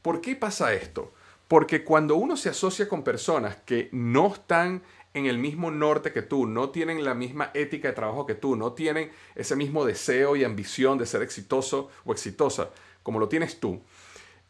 ¿Por 0.00 0.20
qué 0.20 0.34
pasa 0.34 0.72
esto? 0.72 1.12
Porque 1.48 1.84
cuando 1.84 2.16
uno 2.16 2.36
se 2.36 2.48
asocia 2.48 2.88
con 2.88 3.02
personas 3.02 3.56
que 3.64 3.88
no 3.92 4.32
están 4.32 4.82
en 5.14 5.26
el 5.26 5.38
mismo 5.38 5.70
norte 5.70 6.12
que 6.12 6.22
tú, 6.22 6.46
no 6.46 6.70
tienen 6.70 7.04
la 7.04 7.14
misma 7.14 7.50
ética 7.54 7.88
de 7.88 7.94
trabajo 7.94 8.26
que 8.26 8.34
tú, 8.34 8.56
no 8.56 8.72
tienen 8.72 9.10
ese 9.34 9.56
mismo 9.56 9.84
deseo 9.84 10.36
y 10.36 10.44
ambición 10.44 10.98
de 10.98 11.06
ser 11.06 11.22
exitoso 11.22 11.90
o 12.04 12.12
exitosa 12.12 12.70
como 13.02 13.18
lo 13.18 13.28
tienes 13.28 13.60
tú, 13.60 13.82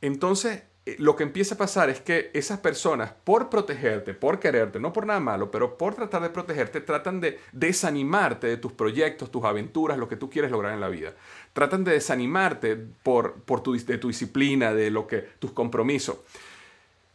entonces 0.00 0.62
eh, 0.84 0.96
lo 0.98 1.14
que 1.14 1.22
empieza 1.22 1.54
a 1.54 1.58
pasar 1.58 1.90
es 1.90 2.00
que 2.00 2.30
esas 2.34 2.58
personas, 2.58 3.12
por 3.24 3.48
protegerte, 3.48 4.14
por 4.14 4.40
quererte, 4.40 4.80
no 4.80 4.92
por 4.92 5.06
nada 5.06 5.20
malo, 5.20 5.50
pero 5.50 5.78
por 5.78 5.94
tratar 5.94 6.22
de 6.22 6.30
protegerte, 6.30 6.80
tratan 6.80 7.20
de 7.20 7.38
desanimarte 7.52 8.48
de 8.48 8.56
tus 8.56 8.72
proyectos, 8.72 9.30
tus 9.30 9.44
aventuras, 9.44 9.96
lo 9.96 10.08
que 10.08 10.16
tú 10.16 10.28
quieres 10.28 10.50
lograr 10.50 10.74
en 10.74 10.80
la 10.80 10.88
vida. 10.88 11.14
Tratan 11.52 11.84
de 11.84 11.92
desanimarte 11.92 12.76
por, 12.76 13.34
por 13.34 13.62
tu, 13.62 13.76
de 13.76 13.98
tu 13.98 14.08
disciplina, 14.08 14.74
de 14.74 14.90
lo 14.90 15.06
que, 15.06 15.18
tus 15.38 15.52
compromisos. 15.52 16.16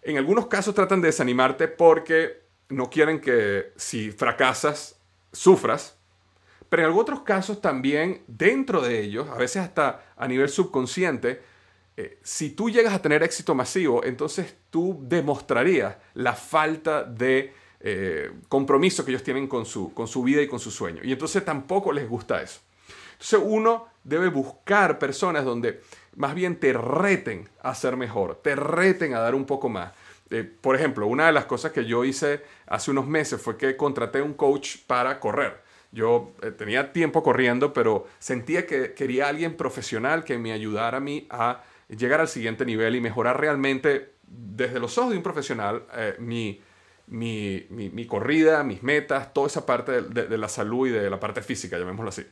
En 0.08 0.18
algunos 0.18 0.48
casos 0.48 0.74
tratan 0.74 1.02
de 1.02 1.08
desanimarte 1.08 1.68
porque 1.68 2.44
no 2.70 2.90
quieren 2.90 3.20
que 3.20 3.74
si 3.76 4.10
fracasas, 4.10 5.02
sufras. 5.34 5.98
Pero 6.70 6.84
en 6.84 6.88
algunos 6.88 7.24
casos 7.24 7.60
también 7.60 8.24
dentro 8.26 8.82
de 8.82 9.02
ellos, 9.02 9.28
a 9.28 9.36
veces 9.36 9.64
hasta 9.64 10.14
a 10.16 10.26
nivel 10.30 10.48
subconsciente, 10.48 11.42
eh, 11.98 12.20
si 12.24 12.52
tú 12.52 12.70
llegas 12.70 12.94
a 12.94 13.02
tener 13.02 13.22
éxito 13.22 13.54
masivo, 13.54 14.02
entonces 14.02 14.56
tú 14.70 14.98
demostrarías 15.02 15.98
la 16.14 16.32
falta 16.32 17.04
de 17.04 17.54
eh, 17.82 18.32
compromiso 18.48 19.04
que 19.04 19.12
ellos 19.12 19.24
tienen 19.24 19.46
con 19.46 19.66
su, 19.66 19.94
con 19.94 20.08
su 20.08 20.24
vida 20.24 20.42
y 20.42 20.48
con 20.48 20.62
su 20.62 20.72
sueño. 20.72 21.02
Y 21.04 21.12
entonces 21.12 21.44
tampoco 21.44 21.92
les 21.92 22.08
gusta 22.08 22.42
eso. 22.42 22.62
Entonces 23.12 23.42
uno 23.44 23.88
debe 24.06 24.30
buscar 24.30 25.00
personas 25.00 25.44
donde 25.44 25.82
más 26.18 26.34
bien 26.34 26.60
te 26.60 26.74
reten 26.74 27.48
a 27.62 27.74
ser 27.76 27.96
mejor, 27.96 28.42
te 28.42 28.56
reten 28.56 29.14
a 29.14 29.20
dar 29.20 29.36
un 29.36 29.46
poco 29.46 29.70
más. 29.70 29.94
Eh, 30.30 30.44
por 30.44 30.76
ejemplo, 30.76 31.08
una 31.08 31.28
de 31.28 31.32
las 31.32 31.46
cosas 31.46 31.72
que 31.72 31.86
yo 31.86 32.04
hice 32.04 32.42
hace 32.66 32.92
unos 32.92 33.08
meses 33.08 33.42
fue 33.42 33.56
que 33.56 33.78
contraté 33.78 34.22
un 34.22 34.34
coach 34.34 34.78
para 34.88 35.20
correr. 35.20 35.62
Yo 35.92 36.34
eh, 36.42 36.52
tenía 36.52 36.92
tiempo 36.92 37.24
corriendo, 37.24 37.72
pero 37.72 38.08
sentía 38.20 38.66
que 38.66 38.94
quería 38.94 39.30
alguien 39.30 39.56
profesional 39.56 40.24
que 40.24 40.38
me 40.38 40.52
ayudara 40.52 40.98
a 40.98 41.00
mí 41.00 41.28
a 41.30 41.64
llegar 41.88 42.20
al 42.20 42.28
siguiente 42.28 42.66
nivel 42.66 42.96
y 42.96 43.02
mejorar 43.02 43.40
realmente 43.40 44.16
desde 44.28 44.80
los 44.80 44.98
ojos 44.98 45.12
de 45.12 45.18
un 45.18 45.24
profesional 45.24 45.84
eh, 45.94 46.16
mi, 46.20 46.60
mi, 47.08 48.06
corrida, 48.08 48.64
mis 48.64 48.84
metas, 48.84 49.34
toda 49.34 49.48
esa 49.48 49.66
parte 49.66 50.02
de 50.02 50.38
la 50.38 50.50
salud 50.50 50.88
y 50.88 50.92
de 50.92 51.10
la 51.10 51.20
parte 51.20 51.42
física, 51.42 51.78
llamémoslo 51.78 52.10
así. 52.10 52.26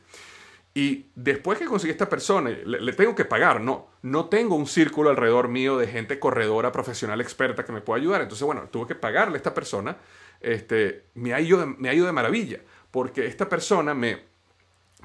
Y 0.76 1.10
después 1.14 1.58
que 1.58 1.64
conseguí 1.64 1.90
esta 1.90 2.06
persona, 2.06 2.50
le, 2.50 2.92
tengo 2.92 3.14
que 3.14 3.24
pagar, 3.24 3.62
no, 3.62 3.88
no 4.02 4.26
tengo 4.26 4.56
un 4.56 4.66
círculo 4.66 5.08
alrededor 5.08 5.48
mío 5.48 5.78
de 5.78 5.86
gente 5.86 6.18
corredora, 6.18 6.70
profesional, 6.70 7.18
experta 7.22 7.64
que 7.64 7.72
me 7.72 7.80
pueda 7.80 7.98
ayudar. 7.98 8.20
Entonces, 8.20 8.44
bueno, 8.44 8.68
tuve 8.70 8.88
que 8.88 8.94
pagarle 8.94 9.36
a 9.36 9.36
esta 9.38 9.54
persona, 9.54 9.96
este, 10.38 11.06
me, 11.14 11.32
ha 11.32 11.38
me 11.78 11.88
ha 11.88 11.94
ido 11.94 12.04
de 12.04 12.12
maravilla, 12.12 12.60
porque 12.90 13.24
esta 13.24 13.48
persona 13.48 13.94
me, 13.94 14.18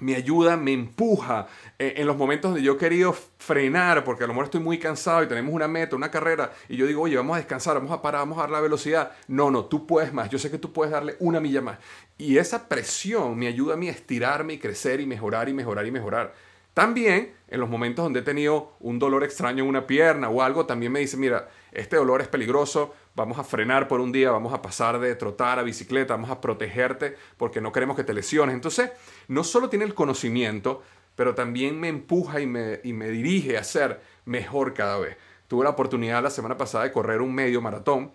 me 0.02 0.16
ayuda, 0.16 0.58
me 0.58 0.74
empuja 0.74 1.48
eh, 1.80 1.94
en 1.98 2.08
los 2.08 2.18
momentos 2.18 2.52
donde 2.52 2.66
yo 2.66 2.74
he 2.74 2.78
querido 2.78 3.14
frenar, 3.14 4.04
porque 4.04 4.24
a 4.24 4.28
lo 4.28 4.34
mejor 4.34 4.46
estoy 4.46 4.60
muy 4.60 4.78
cansado 4.78 5.24
y 5.24 5.28
tenemos 5.28 5.54
una 5.54 5.68
meta, 5.68 5.96
una 5.96 6.12
carrera, 6.12 6.52
y 6.68 6.76
yo 6.76 6.86
digo, 6.86 7.04
oye, 7.04 7.16
vamos 7.16 7.36
a 7.36 7.38
descansar, 7.38 7.76
vamos 7.76 7.92
a 7.92 8.02
parar, 8.02 8.22
vamos 8.22 8.38
a 8.40 8.42
dar 8.42 8.50
la 8.50 8.62
velocidad. 8.62 9.12
No, 9.28 9.50
no, 9.50 9.66
tú 9.66 9.88
puedes 9.88 10.12
más, 10.12 10.30
yo 10.30 10.40
sé 10.40 10.52
que 10.52 10.58
tú 10.58 10.74
puedes 10.74 10.92
darle 10.92 11.16
una 11.20 11.40
milla 11.40 11.62
más. 11.62 11.78
Y 12.18 12.38
esa 12.38 12.68
presión 12.68 13.38
me 13.38 13.48
ayuda 13.48 13.76
a 13.76 13.78
mí 13.78 13.88
a 13.88 13.92
estirarme 13.92 14.54
y 14.54 14.60
crecer 14.60 15.00
y 15.00 15.06
mejorar 15.06 15.48
y 15.50 15.54
mejorar 15.54 15.86
y 15.86 15.92
mejorar. 15.92 16.34
También 16.74 17.34
en 17.48 17.60
los 17.60 17.70
momentos 17.70 18.04
donde 18.04 18.22
he 18.22 18.24
tenido 18.24 18.74
un 18.80 18.98
dolor 18.98 19.24
extraño 19.24 19.64
en 19.64 19.70
una 19.70 19.86
pierna 19.86 20.30
o 20.30 20.42
algo, 20.42 20.66
también 20.66 20.92
me 20.92 21.00
dice, 21.00 21.18
mira, 21.18 21.50
este 21.72 21.98
dolor 21.98 22.22
es 22.22 22.28
peligroso, 22.28 22.94
vamos 23.16 23.40
a 23.40 23.44
frenar 23.44 23.88
por 23.88 24.02
un 24.02 24.12
día, 24.12 24.32
vamos 24.32 24.54
a 24.54 24.62
pasar 24.62 25.00
de 25.00 25.16
trotar 25.16 25.60
a 25.60 25.64
bicicleta, 25.64 26.14
vamos 26.14 26.30
a 26.30 26.42
protegerte 26.42 27.16
porque 27.38 27.62
no 27.62 27.72
queremos 27.72 27.96
que 27.96 28.04
te 28.04 28.14
lesiones. 28.14 28.56
Entonces, 28.56 28.92
no 29.28 29.44
solo 29.44 29.70
tiene 29.70 29.86
el 29.86 29.94
conocimiento, 29.94 30.84
pero 31.16 31.36
también 31.36 31.80
me 31.80 31.88
empuja 31.88 32.40
y 32.40 32.48
me, 32.48 32.80
y 32.84 32.94
me 32.94 33.10
dirige 33.10 33.58
a 33.58 33.64
ser 33.64 34.02
mejor 34.26 34.74
cada 34.74 34.98
vez. 34.98 35.18
Tuve 35.48 35.64
la 35.66 35.72
oportunidad 35.72 36.24
la 36.24 36.30
semana 36.30 36.58
pasada 36.58 36.86
de 36.86 36.92
correr 36.92 37.22
un 37.22 37.34
medio 37.34 37.62
maratón 37.62 38.12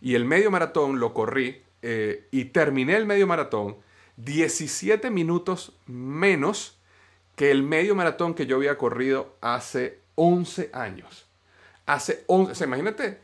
y 0.00 0.14
el 0.14 0.24
medio 0.24 0.50
maratón 0.50 0.98
lo 0.98 1.14
corrí 1.14 1.62
eh, 1.82 2.26
y 2.30 2.46
terminé 2.46 2.96
el 2.96 3.06
medio 3.06 3.26
maratón 3.26 3.76
17 4.16 5.10
minutos 5.10 5.72
menos 5.86 6.78
que 7.36 7.50
el 7.50 7.62
medio 7.62 7.94
maratón 7.94 8.34
que 8.34 8.46
yo 8.46 8.56
había 8.56 8.76
corrido 8.76 9.36
hace 9.40 10.00
11 10.16 10.70
años. 10.72 11.26
Hace 11.86 12.24
11, 12.26 12.52
o 12.52 12.54
sea, 12.54 12.66
imagínate, 12.66 13.20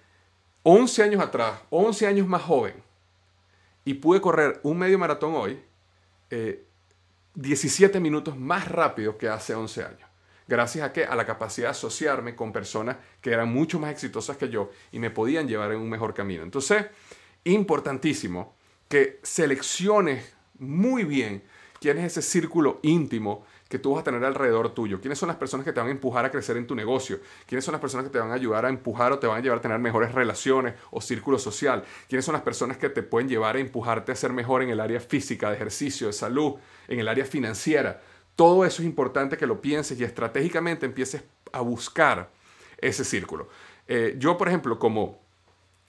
11 0.68 1.00
años 1.04 1.23
atrás, 1.23 1.61
11 1.70 2.08
años 2.08 2.26
más 2.26 2.42
joven, 2.42 2.75
y 3.85 3.94
pude 3.94 4.20
correr 4.20 4.58
un 4.64 4.76
medio 4.76 4.99
maratón 4.99 5.37
hoy, 5.37 5.62
17 7.35 7.96
eh, 7.96 8.00
minutos 8.00 8.37
más 8.37 8.66
rápido 8.66 9.16
que 9.16 9.28
hace 9.28 9.54
11 9.54 9.85
años. 9.85 10.11
Gracias 10.49 10.85
a 10.85 10.92
que 10.92 11.04
a 11.04 11.14
la 11.14 11.25
capacidad 11.25 11.68
de 11.68 11.70
asociarme 11.70 12.35
con 12.35 12.52
personas 12.52 12.96
que 13.20 13.30
eran 13.30 13.49
mucho 13.49 13.78
más 13.78 13.92
exitosas 13.92 14.37
que 14.37 14.49
yo 14.49 14.73
y 14.90 14.99
me 14.99 15.11
podían 15.11 15.46
llevar 15.46 15.70
en 15.70 15.78
un 15.78 15.88
mejor 15.88 16.14
camino. 16.14 16.42
Entonces, 16.42 16.87
importantísimo 17.44 18.56
que 18.88 19.20
selecciones 19.23 20.35
muy 20.58 21.04
bien 21.04 21.44
quién 21.80 21.99
es 21.99 22.06
ese 22.06 22.23
círculo 22.23 22.80
íntimo 22.82 23.46
que 23.68 23.78
tú 23.78 23.92
vas 23.92 24.00
a 24.02 24.04
tener 24.04 24.25
alrededor 24.25 24.75
tuyo. 24.75 25.00
¿Quiénes 25.00 25.18
son 25.18 25.28
las 25.28 25.37
personas 25.37 25.64
que 25.64 25.73
te 25.73 25.80
van 25.80 25.88
a 25.88 25.92
empujar 25.92 26.25
a 26.25 26.30
crecer 26.30 26.56
en 26.56 26.66
tu 26.66 26.75
negocio? 26.75 27.18
¿Quiénes 27.46 27.64
son 27.64 27.73
las 27.73 27.80
personas 27.80 28.06
que 28.06 28.12
te 28.12 28.18
van 28.18 28.30
a 28.30 28.35
ayudar 28.35 28.64
a 28.64 28.68
empujar 28.68 29.12
o 29.12 29.18
te 29.18 29.26
van 29.26 29.38
a 29.38 29.40
llevar 29.42 29.58
a 29.58 29.62
tener 29.62 29.78
mejores 29.78 30.12
relaciones 30.12 30.75
o 30.90 31.00
círculo 31.00 31.38
social? 31.38 31.85
¿Quiénes 32.08 32.25
son 32.25 32.35
las 32.35 32.42
personas 32.42 32.76
que 32.76 32.88
te 32.88 33.02
pueden 33.02 33.28
llevar 33.28 33.56
a 33.56 33.58
empujarte 33.58 34.12
a 34.12 34.16
ser 34.16 34.32
mejor 34.32 34.62
en 34.62 34.70
el 34.70 34.80
área 34.80 35.00
física, 35.00 35.50
de 35.50 35.56
ejercicio, 35.56 36.06
de 36.06 36.12
salud, 36.12 36.54
en 36.87 37.00
el 37.00 37.08
área 37.08 37.25
financiera? 37.25 38.00
Todo 38.37 38.64
eso 38.64 38.82
es 38.82 38.87
importante 38.87 39.37
que 39.37 39.46
lo 39.46 39.61
pienses 39.61 39.99
y 39.99 40.04
estratégicamente 40.04 40.87
empieces 40.87 41.23
a 41.52 41.61
buscar 41.61 42.30
ese 42.78 43.04
círculo. 43.04 43.49
Eh, 43.88 44.14
yo, 44.18 44.37
por 44.37 44.49
ejemplo, 44.49 44.78
como, 44.78 45.20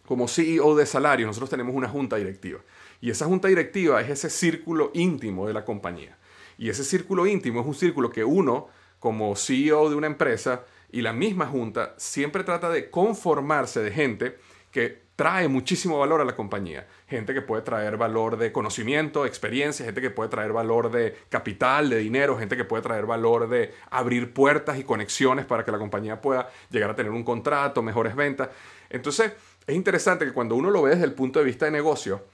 como 0.05 0.27
CEO 0.27 0.75
de 0.75 0.85
Salario, 0.85 1.27
nosotros 1.27 1.49
tenemos 1.49 1.75
una 1.75 1.89
junta 1.89 2.15
directiva. 2.15 2.59
Y 3.01 3.11
esa 3.11 3.25
junta 3.25 3.47
directiva 3.47 4.01
es 4.01 4.09
ese 4.09 4.29
círculo 4.29 4.91
íntimo 4.93 5.45
de 5.45 5.53
la 5.53 5.65
compañía. 5.65 6.17
Y 6.57 6.69
ese 6.69 6.83
círculo 6.83 7.27
íntimo 7.27 7.61
es 7.61 7.67
un 7.67 7.75
círculo 7.75 8.09
que 8.09 8.23
uno, 8.23 8.67
como 8.99 9.35
CEO 9.35 9.89
de 9.89 9.95
una 9.95 10.07
empresa 10.07 10.63
y 10.91 11.01
la 11.01 11.13
misma 11.13 11.45
junta, 11.45 11.93
siempre 11.97 12.43
trata 12.43 12.69
de 12.69 12.89
conformarse 12.89 13.81
de 13.81 13.91
gente 13.91 14.37
que 14.71 15.07
trae 15.17 15.47
muchísimo 15.47 15.97
valor 15.97 16.21
a 16.21 16.25
la 16.25 16.35
compañía. 16.35 16.87
Gente 17.07 17.33
que 17.33 17.41
puede 17.41 17.63
traer 17.63 17.97
valor 17.97 18.37
de 18.37 18.51
conocimiento, 18.51 19.25
experiencia, 19.25 19.83
gente 19.83 19.99
que 19.99 20.11
puede 20.11 20.29
traer 20.29 20.53
valor 20.53 20.91
de 20.91 21.17
capital, 21.29 21.89
de 21.89 21.97
dinero, 21.97 22.37
gente 22.37 22.55
que 22.55 22.63
puede 22.63 22.83
traer 22.83 23.07
valor 23.07 23.49
de 23.49 23.73
abrir 23.89 24.31
puertas 24.31 24.77
y 24.77 24.83
conexiones 24.83 25.45
para 25.45 25.65
que 25.65 25.71
la 25.71 25.79
compañía 25.79 26.21
pueda 26.21 26.49
llegar 26.69 26.91
a 26.91 26.95
tener 26.95 27.11
un 27.11 27.23
contrato, 27.23 27.81
mejores 27.81 28.15
ventas. 28.15 28.49
Entonces, 28.91 29.33
es 29.65 29.75
interesante 29.75 30.23
que 30.23 30.33
cuando 30.33 30.55
uno 30.55 30.69
lo 30.69 30.83
ve 30.83 30.91
desde 30.91 31.05
el 31.05 31.13
punto 31.13 31.39
de 31.39 31.45
vista 31.45 31.65
de 31.65 31.71
negocio, 31.71 32.25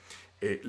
eh, 0.42 0.62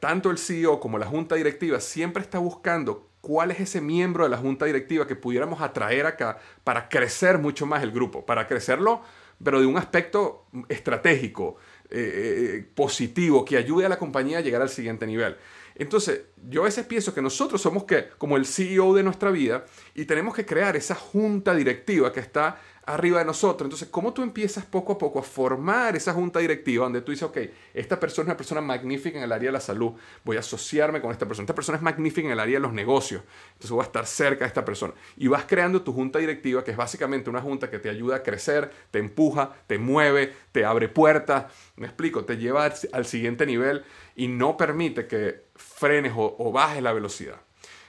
tanto 0.00 0.30
el 0.30 0.38
CEO 0.38 0.80
como 0.80 0.98
la 0.98 1.06
junta 1.06 1.36
directiva 1.36 1.80
siempre 1.80 2.22
está 2.22 2.38
buscando 2.38 3.08
cuál 3.20 3.50
es 3.50 3.60
ese 3.60 3.80
miembro 3.80 4.24
de 4.24 4.30
la 4.30 4.38
junta 4.38 4.64
directiva 4.64 5.06
que 5.06 5.16
pudiéramos 5.16 5.60
atraer 5.60 6.06
acá 6.06 6.38
para 6.64 6.88
crecer 6.88 7.38
mucho 7.38 7.66
más 7.66 7.82
el 7.82 7.92
grupo, 7.92 8.24
para 8.24 8.46
crecerlo 8.46 9.02
pero 9.42 9.60
de 9.60 9.66
un 9.66 9.76
aspecto 9.76 10.46
estratégico, 10.68 11.56
eh, 11.90 12.58
eh, 12.58 12.66
positivo, 12.74 13.44
que 13.44 13.56
ayude 13.56 13.86
a 13.86 13.88
la 13.88 13.98
compañía 13.98 14.38
a 14.38 14.40
llegar 14.42 14.62
al 14.62 14.68
siguiente 14.68 15.06
nivel. 15.06 15.36
Entonces, 15.74 16.22
yo 16.48 16.62
a 16.62 16.64
veces 16.64 16.84
pienso 16.84 17.14
que 17.14 17.22
nosotros 17.22 17.60
somos 17.60 17.84
que, 17.84 18.08
como 18.18 18.36
el 18.36 18.44
CEO 18.44 18.94
de 18.94 19.02
nuestra 19.02 19.30
vida 19.30 19.64
y 19.94 20.04
tenemos 20.04 20.34
que 20.34 20.44
crear 20.44 20.76
esa 20.76 20.94
junta 20.94 21.54
directiva 21.54 22.12
que 22.12 22.20
está 22.20 22.60
arriba 22.94 23.18
de 23.18 23.24
nosotros. 23.24 23.66
Entonces, 23.66 23.88
¿cómo 23.88 24.12
tú 24.12 24.22
empiezas 24.22 24.64
poco 24.64 24.92
a 24.92 24.98
poco 24.98 25.18
a 25.18 25.22
formar 25.22 25.96
esa 25.96 26.12
junta 26.12 26.38
directiva 26.38 26.84
donde 26.84 27.00
tú 27.00 27.12
dices, 27.12 27.24
ok, 27.24 27.38
esta 27.74 27.98
persona 27.98 28.24
es 28.24 28.28
una 28.28 28.36
persona 28.36 28.60
magnífica 28.60 29.18
en 29.18 29.24
el 29.24 29.32
área 29.32 29.48
de 29.48 29.52
la 29.52 29.60
salud, 29.60 29.92
voy 30.24 30.36
a 30.36 30.40
asociarme 30.40 31.00
con 31.00 31.10
esta 31.10 31.26
persona, 31.26 31.44
esta 31.44 31.54
persona 31.54 31.76
es 31.76 31.82
magnífica 31.82 32.26
en 32.26 32.32
el 32.32 32.40
área 32.40 32.56
de 32.56 32.60
los 32.60 32.72
negocios, 32.72 33.22
entonces 33.48 33.70
voy 33.70 33.80
a 33.80 33.84
estar 33.84 34.06
cerca 34.06 34.44
de 34.44 34.48
esta 34.48 34.64
persona. 34.64 34.94
Y 35.16 35.28
vas 35.28 35.44
creando 35.46 35.82
tu 35.82 35.92
junta 35.92 36.18
directiva, 36.18 36.64
que 36.64 36.70
es 36.70 36.76
básicamente 36.76 37.30
una 37.30 37.40
junta 37.40 37.70
que 37.70 37.78
te 37.78 37.88
ayuda 37.88 38.16
a 38.16 38.22
crecer, 38.22 38.70
te 38.90 38.98
empuja, 38.98 39.54
te 39.66 39.78
mueve, 39.78 40.32
te 40.52 40.64
abre 40.64 40.88
puertas, 40.88 41.52
me 41.76 41.86
explico, 41.86 42.24
te 42.24 42.36
lleva 42.36 42.70
al, 42.92 43.06
siguiente 43.06 43.46
nivel 43.46 43.84
y 44.16 44.28
no 44.28 44.56
permite 44.56 45.06
que 45.06 45.44
frenes 45.56 46.12
o, 46.16 46.52
bajes 46.52 46.82
la 46.82 46.92
velocidad. 46.92 47.40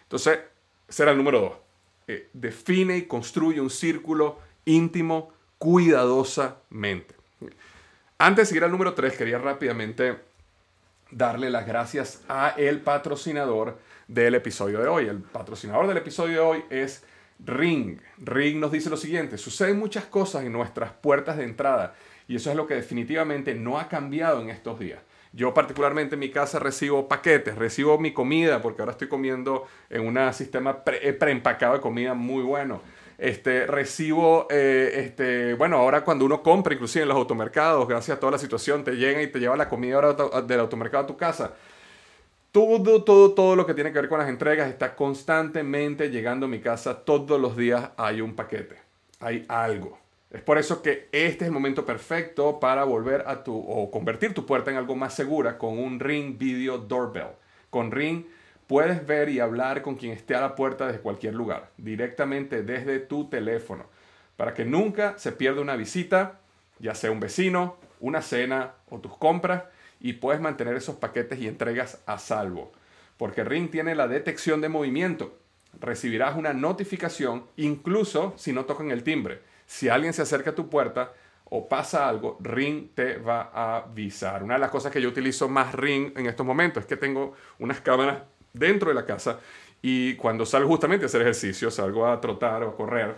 Entonces, 0.03 0.39
será 0.87 1.11
el 1.11 1.17
número 1.17 1.39
dos. 1.41 1.53
Eh, 2.07 2.29
define 2.33 2.97
y 2.97 3.03
construye 3.03 3.61
un 3.61 3.69
círculo 3.69 4.39
íntimo, 4.65 5.31
cuidadosamente. 5.57 7.15
Antes 8.17 8.43
de 8.43 8.45
seguir 8.47 8.63
al 8.63 8.71
número 8.71 8.93
3, 8.93 9.17
quería 9.17 9.37
rápidamente 9.37 10.19
darle 11.11 11.49
las 11.49 11.65
gracias 11.65 12.23
a 12.27 12.49
el 12.57 12.81
patrocinador 12.81 13.77
del 14.07 14.35
episodio 14.35 14.79
de 14.79 14.87
hoy. 14.87 15.07
El 15.07 15.19
patrocinador 15.19 15.87
del 15.87 15.97
episodio 15.97 16.33
de 16.33 16.39
hoy 16.39 16.63
es 16.69 17.03
Ring. 17.45 17.99
Ring 18.17 18.59
nos 18.59 18.71
dice 18.71 18.89
lo 18.89 18.97
siguiente, 18.97 19.37
suceden 19.37 19.79
muchas 19.79 20.05
cosas 20.05 20.43
en 20.43 20.51
nuestras 20.51 20.91
puertas 20.91 21.37
de 21.37 21.43
entrada 21.43 21.95
y 22.27 22.35
eso 22.35 22.49
es 22.49 22.55
lo 22.55 22.67
que 22.67 22.75
definitivamente 22.75 23.55
no 23.55 23.79
ha 23.79 23.87
cambiado 23.87 24.41
en 24.41 24.49
estos 24.49 24.79
días. 24.79 24.99
Yo 25.33 25.53
particularmente 25.53 26.15
en 26.15 26.19
mi 26.19 26.29
casa 26.29 26.59
recibo 26.59 27.07
paquetes, 27.07 27.57
recibo 27.57 27.97
mi 27.97 28.13
comida 28.13 28.61
porque 28.61 28.81
ahora 28.81 28.91
estoy 28.91 29.07
comiendo 29.07 29.65
en 29.89 30.05
un 30.05 30.33
sistema 30.33 30.83
pre 30.83 31.13
preempacado 31.13 31.73
de 31.75 31.81
comida 31.81 32.13
muy 32.13 32.43
bueno. 32.43 32.81
Este, 33.21 33.67
recibo, 33.67 34.47
eh, 34.49 34.93
este, 34.95 35.53
bueno, 35.53 35.77
ahora 35.77 36.03
cuando 36.03 36.25
uno 36.25 36.41
compra, 36.41 36.73
inclusive 36.73 37.03
en 37.03 37.09
los 37.09 37.17
automercados, 37.17 37.87
gracias 37.87 38.17
a 38.17 38.19
toda 38.19 38.31
la 38.31 38.39
situación, 38.39 38.83
te 38.83 38.93
llega 38.93 39.21
y 39.21 39.27
te 39.27 39.39
lleva 39.39 39.55
la 39.55 39.69
comida 39.69 40.01
del 40.41 40.59
automercado 40.59 41.03
a 41.03 41.07
tu 41.07 41.17
casa. 41.17 41.53
Todo, 42.51 43.03
todo, 43.03 43.35
todo 43.35 43.55
lo 43.55 43.67
que 43.67 43.75
tiene 43.75 43.93
que 43.93 43.99
ver 43.99 44.09
con 44.09 44.17
las 44.17 44.27
entregas 44.27 44.69
está 44.69 44.95
constantemente 44.95 46.09
llegando 46.09 46.47
a 46.47 46.49
mi 46.49 46.61
casa. 46.61 47.05
Todos 47.05 47.39
los 47.39 47.55
días 47.55 47.91
hay 47.95 48.21
un 48.21 48.35
paquete, 48.35 48.77
hay 49.19 49.45
algo. 49.47 49.99
Es 50.31 50.41
por 50.41 50.57
eso 50.57 50.81
que 50.81 51.07
este 51.11 51.43
es 51.43 51.47
el 51.49 51.51
momento 51.51 51.85
perfecto 51.85 52.59
para 52.59 52.85
volver 52.85 53.25
a 53.27 53.43
tu 53.43 53.55
o 53.55 53.91
convertir 53.91 54.33
tu 54.33 54.47
puerta 54.47 54.71
en 54.71 54.77
algo 54.77 54.95
más 54.95 55.13
segura 55.13 55.59
con 55.59 55.77
un 55.77 55.99
Ring 55.99 56.39
Video 56.39 56.79
Doorbell. 56.79 57.35
Con 57.69 57.91
Ring 57.91 58.25
Puedes 58.71 59.05
ver 59.05 59.27
y 59.27 59.41
hablar 59.41 59.81
con 59.81 59.95
quien 59.95 60.13
esté 60.13 60.33
a 60.33 60.39
la 60.39 60.55
puerta 60.55 60.87
desde 60.87 61.01
cualquier 61.01 61.33
lugar, 61.33 61.71
directamente 61.75 62.63
desde 62.63 62.99
tu 62.99 63.27
teléfono, 63.27 63.83
para 64.37 64.53
que 64.53 64.63
nunca 64.63 65.15
se 65.17 65.33
pierda 65.33 65.59
una 65.59 65.75
visita, 65.75 66.39
ya 66.79 66.95
sea 66.95 67.11
un 67.11 67.19
vecino, 67.19 67.75
una 67.99 68.21
cena 68.21 68.75
o 68.89 68.99
tus 68.99 69.17
compras, 69.17 69.65
y 69.99 70.13
puedes 70.13 70.39
mantener 70.39 70.77
esos 70.77 70.95
paquetes 70.95 71.37
y 71.39 71.49
entregas 71.49 72.01
a 72.05 72.17
salvo. 72.17 72.71
Porque 73.17 73.43
Ring 73.43 73.69
tiene 73.69 73.93
la 73.93 74.07
detección 74.07 74.61
de 74.61 74.69
movimiento. 74.69 75.37
Recibirás 75.77 76.37
una 76.37 76.53
notificación 76.53 77.47
incluso 77.57 78.33
si 78.37 78.53
no 78.53 78.63
tocan 78.63 78.89
el 78.89 79.03
timbre. 79.03 79.41
Si 79.65 79.89
alguien 79.89 80.13
se 80.13 80.21
acerca 80.21 80.51
a 80.51 80.55
tu 80.55 80.69
puerta, 80.69 81.11
o 81.43 81.67
pasa 81.67 82.07
algo, 82.07 82.37
Ring 82.39 82.91
te 82.95 83.17
va 83.17 83.51
a 83.53 83.79
avisar. 83.79 84.43
Una 84.43 84.53
de 84.53 84.61
las 84.61 84.71
cosas 84.71 84.93
que 84.93 85.01
yo 85.01 85.09
utilizo 85.09 85.49
más 85.49 85.75
Ring 85.75 86.13
en 86.15 86.27
estos 86.27 86.45
momentos 86.45 86.83
es 86.83 86.87
que 86.87 86.95
tengo 86.95 87.33
unas 87.59 87.81
cámaras 87.81 88.19
dentro 88.53 88.89
de 88.89 88.95
la 88.95 89.05
casa 89.05 89.39
y 89.81 90.15
cuando 90.15 90.45
salgo 90.45 90.69
justamente 90.69 91.05
a 91.05 91.07
hacer 91.07 91.21
ejercicio, 91.21 91.71
salgo 91.71 92.07
a 92.07 92.21
trotar 92.21 92.63
o 92.63 92.69
a 92.69 92.75
correr, 92.75 93.15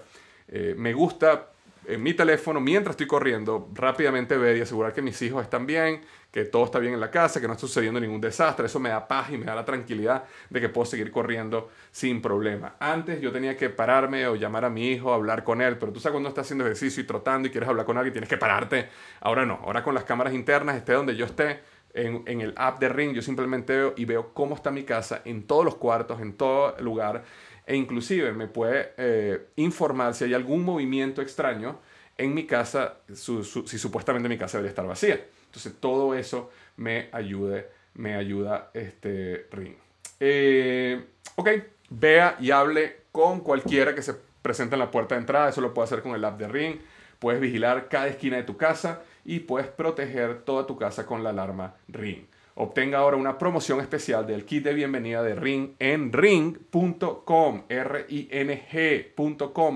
eh, 0.47 0.75
me 0.77 0.93
gusta 0.93 1.49
en 1.85 2.01
mi 2.01 2.13
teléfono, 2.13 2.61
mientras 2.61 2.93
estoy 2.93 3.07
corriendo, 3.07 3.69
rápidamente 3.73 4.37
ver 4.37 4.57
y 4.57 4.61
asegurar 4.61 4.93
que 4.93 5.01
mis 5.01 5.21
hijos 5.21 5.43
están 5.43 5.65
bien, 5.65 6.01
que 6.31 6.45
todo 6.45 6.65
está 6.65 6.79
bien 6.79 6.93
en 6.93 6.99
la 6.99 7.11
casa, 7.11 7.41
que 7.41 7.47
no 7.47 7.53
está 7.53 7.67
sucediendo 7.67 7.99
ningún 7.99 8.21
desastre. 8.21 8.65
Eso 8.67 8.79
me 8.79 8.89
da 8.89 9.07
paz 9.07 9.29
y 9.31 9.37
me 9.37 9.45
da 9.45 9.53
la 9.53 9.65
tranquilidad 9.65 10.23
de 10.49 10.61
que 10.61 10.69
puedo 10.69 10.85
seguir 10.85 11.11
corriendo 11.11 11.69
sin 11.91 12.21
problema. 12.21 12.75
Antes 12.79 13.21
yo 13.21 13.31
tenía 13.31 13.57
que 13.57 13.69
pararme 13.69 14.25
o 14.27 14.35
llamar 14.35 14.65
a 14.65 14.69
mi 14.69 14.91
hijo, 14.91 15.13
hablar 15.13 15.43
con 15.43 15.61
él, 15.61 15.77
pero 15.77 15.91
tú 15.91 15.99
sabes 15.99 16.13
cuando 16.13 16.29
estás 16.29 16.47
haciendo 16.47 16.63
ejercicio 16.63 17.03
y 17.03 17.05
trotando 17.05 17.47
y 17.47 17.51
quieres 17.51 17.69
hablar 17.69 17.85
con 17.85 17.97
alguien, 17.97 18.13
tienes 18.13 18.29
que 18.29 18.37
pararte. 18.37 18.87
Ahora 19.19 19.45
no, 19.45 19.59
ahora 19.63 19.83
con 19.83 19.93
las 19.93 20.05
cámaras 20.05 20.33
internas, 20.33 20.77
esté 20.77 20.93
donde 20.93 21.15
yo 21.15 21.25
esté, 21.25 21.61
en, 21.93 22.41
el 22.41 22.53
app 22.55 22.79
de 22.79 22.89
Ring, 22.89 23.13
yo 23.13 23.21
simplemente 23.21 23.75
veo 23.75 23.93
y 23.95 24.05
veo 24.05 24.33
cómo 24.33 24.55
está 24.55 24.71
mi 24.71 24.83
casa 24.83 25.21
en 25.25 25.43
todos 25.43 25.63
los 25.63 25.75
cuartos, 25.75 26.21
en 26.21 26.33
todo 26.33 26.75
lugar, 26.79 27.23
e 27.65 27.75
inclusive 27.75 28.33
me 28.33 28.47
puede 28.47 28.93
eh, 28.97 29.47
informar 29.55 30.13
si 30.13 30.25
hay 30.25 30.33
algún 30.33 30.63
movimiento 30.63 31.21
extraño 31.21 31.79
en 32.17 32.33
mi 32.33 32.45
casa, 32.45 32.97
si 33.13 33.77
supuestamente 33.77 34.29
mi 34.29 34.37
casa 34.37 34.57
debería 34.57 34.71
estar 34.71 34.87
vacía. 34.87 35.23
Entonces 35.45 35.73
todo 35.79 36.13
eso 36.15 36.51
me 36.77 37.09
ayude, 37.11 37.69
me 37.93 38.15
ayuda 38.15 38.71
este 38.73 39.47
Ring. 39.51 39.75
Eh, 40.19 41.03
ok, 41.35 41.49
vea 41.89 42.37
y 42.39 42.51
hable 42.51 43.03
con 43.11 43.41
cualquiera 43.41 43.93
que 43.93 44.01
se 44.01 44.15
presente 44.41 44.75
en 44.75 44.79
la 44.79 44.91
puerta 44.91 45.15
de 45.15 45.21
entrada, 45.21 45.49
eso 45.49 45.61
lo 45.61 45.73
puede 45.73 45.85
hacer 45.85 46.01
con 46.01 46.15
el 46.15 46.25
app 46.25 46.39
de 46.39 46.47
Ring. 46.47 46.79
Puedes 47.19 47.39
vigilar 47.39 47.87
cada 47.87 48.07
esquina 48.07 48.37
de 48.37 48.43
tu 48.43 48.57
casa 48.57 49.03
y 49.25 49.39
puedes 49.41 49.67
proteger 49.67 50.41
toda 50.41 50.65
tu 50.65 50.77
casa 50.77 51.05
con 51.05 51.23
la 51.23 51.31
alarma 51.31 51.75
Ring. 51.87 52.25
Obtenga 52.55 52.99
ahora 52.99 53.17
una 53.17 53.39
promoción 53.39 53.79
especial 53.81 54.27
del 54.27 54.45
kit 54.45 54.63
de 54.63 54.75
bienvenida 54.75 55.23
de 55.23 55.33
Ring 55.35 55.71
en 55.79 56.13
ring.com, 56.13 57.63
R-I-N-G.com, 57.67 59.01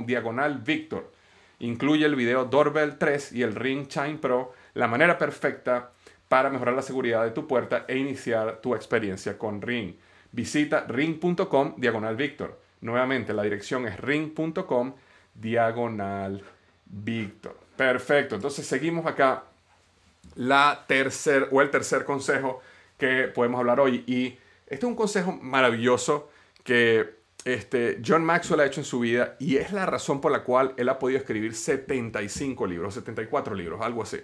diagonal 0.06 0.60
Victor. 0.60 1.12
Incluye 1.60 2.06
el 2.06 2.16
video 2.16 2.46
Doorbell 2.46 3.00
3 3.00 3.32
y 3.32 3.42
el 3.42 3.56
Ring 3.56 3.88
Chime 3.88 4.20
Pro, 4.20 4.54
la 4.76 4.88
manera 4.88 5.18
perfecta 5.18 5.90
para 6.28 6.52
mejorar 6.52 6.76
la 6.76 6.84
seguridad 6.84 7.24
de 7.24 7.32
tu 7.32 7.48
puerta 7.48 7.86
e 7.88 7.98
iniciar 7.98 8.62
tu 8.62 8.76
experiencia 8.76 9.40
con 9.40 9.60
Ring. 9.62 9.96
Visita 10.32 10.86
ring.com, 10.88 11.74
diagonal 11.78 12.16
Victor. 12.16 12.60
Nuevamente, 12.82 13.34
la 13.34 13.42
dirección 13.42 13.88
es 13.88 14.00
ring.com, 14.00 14.94
diagonal 15.34 16.44
Victor. 16.86 17.67
Perfecto, 17.78 18.36
entonces 18.36 18.66
seguimos 18.66 19.06
acá 19.06 19.44
la 20.36 20.86
tercer 20.88 21.48
o 21.52 21.62
el 21.62 21.70
tercer 21.70 22.06
consejo 22.06 22.62
que 22.98 23.28
podemos 23.28 23.60
hablar 23.60 23.80
hoy 23.80 24.04
y 24.08 24.38
este 24.66 24.86
es 24.86 24.90
un 24.90 24.96
consejo 24.96 25.32
maravilloso 25.32 26.30
que 26.64 27.18
este, 27.46 28.02
John 28.06 28.26
Maxwell 28.26 28.62
ha 28.62 28.66
hecho 28.66 28.82
en 28.82 28.86
su 28.86 29.00
vida 29.00 29.36
y 29.40 29.58
es 29.58 29.72
la 29.72 29.86
razón 29.86 30.20
por 30.20 30.32
la 30.32 30.44
cual 30.44 30.74
él 30.78 30.90
ha 30.90 30.98
podido 30.98 31.20
escribir 31.20 31.54
75 31.54 32.66
libros, 32.66 32.96
74 32.96 33.54
libros, 33.54 33.80
algo 33.82 34.02
así. 34.02 34.18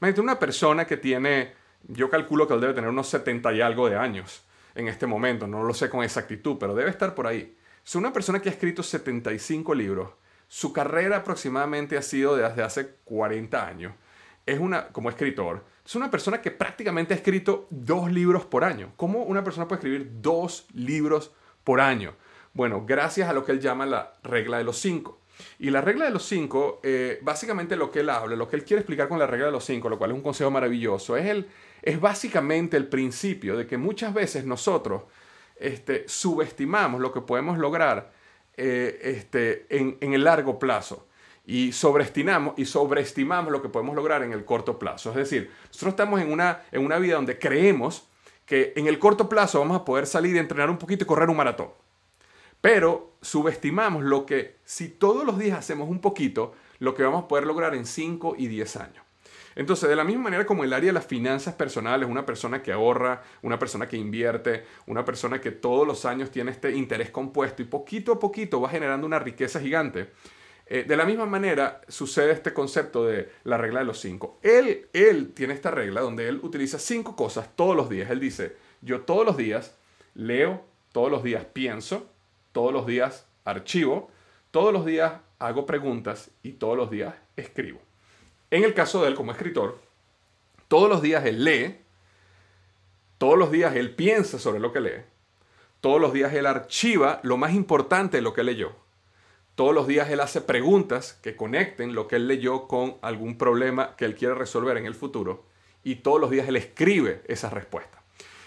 Imagínate 0.00 0.20
una 0.20 0.38
persona 0.38 0.86
que 0.86 0.96
tiene, 0.96 1.54
yo 1.88 2.08
calculo 2.08 2.46
que 2.46 2.54
él 2.54 2.60
debe 2.60 2.72
tener 2.72 2.88
unos 2.88 3.08
70 3.08 3.52
y 3.52 3.60
algo 3.60 3.90
de 3.90 3.96
años 3.96 4.44
en 4.76 4.86
este 4.86 5.06
momento, 5.06 5.46
no 5.48 5.64
lo 5.64 5.74
sé 5.74 5.90
con 5.90 6.04
exactitud, 6.04 6.56
pero 6.58 6.74
debe 6.74 6.90
estar 6.90 7.14
por 7.14 7.26
ahí. 7.26 7.56
Es 7.84 7.94
una 7.96 8.12
persona 8.12 8.40
que 8.40 8.48
ha 8.48 8.52
escrito 8.52 8.82
75 8.82 9.74
libros 9.74 10.10
su 10.52 10.70
carrera 10.70 11.16
aproximadamente 11.16 11.96
ha 11.96 12.02
sido 12.02 12.36
desde 12.36 12.62
hace 12.62 12.96
40 13.04 13.66
años. 13.66 13.94
Es 14.44 14.58
una, 14.58 14.88
como 14.88 15.08
escritor, 15.08 15.64
es 15.82 15.94
una 15.94 16.10
persona 16.10 16.42
que 16.42 16.50
prácticamente 16.50 17.14
ha 17.14 17.16
escrito 17.16 17.68
dos 17.70 18.12
libros 18.12 18.44
por 18.44 18.62
año. 18.62 18.92
¿Cómo 18.96 19.22
una 19.22 19.42
persona 19.42 19.66
puede 19.66 19.78
escribir 19.78 20.10
dos 20.20 20.66
libros 20.74 21.32
por 21.64 21.80
año? 21.80 22.16
Bueno, 22.52 22.84
gracias 22.84 23.30
a 23.30 23.32
lo 23.32 23.46
que 23.46 23.52
él 23.52 23.60
llama 23.60 23.86
la 23.86 24.12
regla 24.24 24.58
de 24.58 24.64
los 24.64 24.76
cinco. 24.76 25.20
Y 25.58 25.70
la 25.70 25.80
regla 25.80 26.04
de 26.04 26.10
los 26.10 26.26
cinco, 26.26 26.80
eh, 26.82 27.18
básicamente 27.22 27.74
lo 27.74 27.90
que 27.90 28.00
él 28.00 28.10
habla, 28.10 28.36
lo 28.36 28.46
que 28.46 28.56
él 28.56 28.64
quiere 28.64 28.82
explicar 28.82 29.08
con 29.08 29.18
la 29.18 29.26
regla 29.26 29.46
de 29.46 29.52
los 29.52 29.64
cinco, 29.64 29.88
lo 29.88 29.96
cual 29.96 30.10
es 30.10 30.16
un 30.16 30.22
consejo 30.22 30.50
maravilloso, 30.50 31.16
es, 31.16 31.30
el, 31.30 31.48
es 31.80 31.98
básicamente 31.98 32.76
el 32.76 32.88
principio 32.88 33.56
de 33.56 33.66
que 33.66 33.78
muchas 33.78 34.12
veces 34.12 34.44
nosotros 34.44 35.04
este, 35.56 36.06
subestimamos 36.06 37.00
lo 37.00 37.10
que 37.10 37.22
podemos 37.22 37.56
lograr 37.56 38.20
eh, 38.56 39.00
este, 39.02 39.66
en, 39.70 39.96
en 40.00 40.14
el 40.14 40.24
largo 40.24 40.58
plazo 40.58 41.06
y 41.44 41.72
sobreestimamos, 41.72 42.54
y 42.56 42.64
sobreestimamos 42.64 43.52
lo 43.52 43.62
que 43.62 43.68
podemos 43.68 43.96
lograr 43.96 44.22
en 44.22 44.32
el 44.32 44.44
corto 44.44 44.78
plazo. 44.78 45.10
Es 45.10 45.16
decir, 45.16 45.50
nosotros 45.66 45.92
estamos 45.92 46.20
en 46.20 46.32
una, 46.32 46.62
en 46.70 46.84
una 46.84 46.98
vida 46.98 47.16
donde 47.16 47.38
creemos 47.38 48.08
que 48.46 48.72
en 48.76 48.86
el 48.86 48.98
corto 48.98 49.28
plazo 49.28 49.58
vamos 49.58 49.80
a 49.80 49.84
poder 49.84 50.06
salir 50.06 50.36
y 50.36 50.38
entrenar 50.38 50.70
un 50.70 50.78
poquito 50.78 51.04
y 51.04 51.06
correr 51.06 51.30
un 51.30 51.36
maratón. 51.36 51.70
Pero 52.60 53.12
subestimamos 53.20 54.04
lo 54.04 54.24
que 54.24 54.56
si 54.64 54.88
todos 54.88 55.24
los 55.24 55.38
días 55.38 55.58
hacemos 55.58 55.88
un 55.88 56.00
poquito, 56.00 56.54
lo 56.78 56.94
que 56.94 57.02
vamos 57.02 57.24
a 57.24 57.28
poder 57.28 57.46
lograr 57.46 57.74
en 57.74 57.86
5 57.86 58.36
y 58.38 58.46
10 58.46 58.76
años. 58.76 59.04
Entonces, 59.54 59.88
de 59.88 59.96
la 59.96 60.04
misma 60.04 60.24
manera 60.24 60.46
como 60.46 60.64
el 60.64 60.72
área 60.72 60.88
de 60.88 60.92
las 60.92 61.06
finanzas 61.06 61.54
personales, 61.54 62.08
una 62.08 62.24
persona 62.24 62.62
que 62.62 62.72
ahorra, 62.72 63.22
una 63.42 63.58
persona 63.58 63.88
que 63.88 63.96
invierte, 63.96 64.64
una 64.86 65.04
persona 65.04 65.40
que 65.40 65.50
todos 65.50 65.86
los 65.86 66.04
años 66.04 66.30
tiene 66.30 66.50
este 66.50 66.72
interés 66.72 67.10
compuesto 67.10 67.62
y 67.62 67.66
poquito 67.66 68.12
a 68.12 68.18
poquito 68.18 68.60
va 68.60 68.68
generando 68.68 69.06
una 69.06 69.18
riqueza 69.18 69.60
gigante, 69.60 70.10
eh, 70.66 70.84
de 70.84 70.96
la 70.96 71.04
misma 71.04 71.26
manera 71.26 71.82
sucede 71.88 72.32
este 72.32 72.54
concepto 72.54 73.04
de 73.04 73.30
la 73.44 73.58
regla 73.58 73.80
de 73.80 73.86
los 73.86 74.00
cinco. 74.00 74.38
Él, 74.42 74.88
él 74.92 75.32
tiene 75.34 75.54
esta 75.54 75.70
regla 75.70 76.00
donde 76.00 76.28
él 76.28 76.40
utiliza 76.42 76.78
cinco 76.78 77.14
cosas 77.14 77.54
todos 77.56 77.76
los 77.76 77.90
días. 77.90 78.10
Él 78.10 78.20
dice, 78.20 78.56
yo 78.80 79.02
todos 79.02 79.26
los 79.26 79.36
días 79.36 79.76
leo, 80.14 80.64
todos 80.92 81.10
los 81.10 81.22
días 81.22 81.44
pienso, 81.44 82.10
todos 82.52 82.72
los 82.72 82.86
días 82.86 83.26
archivo, 83.44 84.10
todos 84.50 84.72
los 84.72 84.86
días 84.86 85.14
hago 85.38 85.66
preguntas 85.66 86.30
y 86.42 86.52
todos 86.52 86.76
los 86.76 86.90
días 86.90 87.14
escribo. 87.36 87.80
En 88.52 88.62
el 88.62 88.72
caso 88.72 89.02
de 89.02 89.08
él 89.08 89.16
como 89.16 89.32
escritor, 89.32 89.80
todos 90.68 90.88
los 90.88 91.02
días 91.02 91.24
él 91.24 91.42
lee, 91.42 91.78
todos 93.18 93.36
los 93.36 93.50
días 93.50 93.74
él 93.74 93.96
piensa 93.96 94.38
sobre 94.38 94.60
lo 94.60 94.72
que 94.72 94.80
lee, 94.80 95.02
todos 95.80 96.00
los 96.00 96.12
días 96.12 96.32
él 96.32 96.46
archiva 96.46 97.18
lo 97.24 97.36
más 97.36 97.52
importante 97.52 98.18
de 98.18 98.22
lo 98.22 98.32
que 98.32 98.44
leyó 98.44 98.76
todos 99.54 99.74
los 99.74 99.86
días 99.86 100.10
él 100.10 100.20
hace 100.20 100.40
preguntas 100.40 101.18
que 101.22 101.36
conecten 101.36 101.94
lo 101.94 102.08
que 102.08 102.16
él 102.16 102.26
leyó 102.26 102.66
con 102.66 102.96
algún 103.02 103.36
problema 103.36 103.96
que 103.96 104.06
él 104.06 104.14
quiere 104.14 104.34
resolver 104.34 104.76
en 104.76 104.86
el 104.86 104.94
futuro. 104.94 105.44
Y 105.84 105.96
todos 105.96 106.20
los 106.20 106.30
días 106.30 106.48
él 106.48 106.56
escribe 106.56 107.22
esas 107.26 107.52
respuestas. 107.52 108.00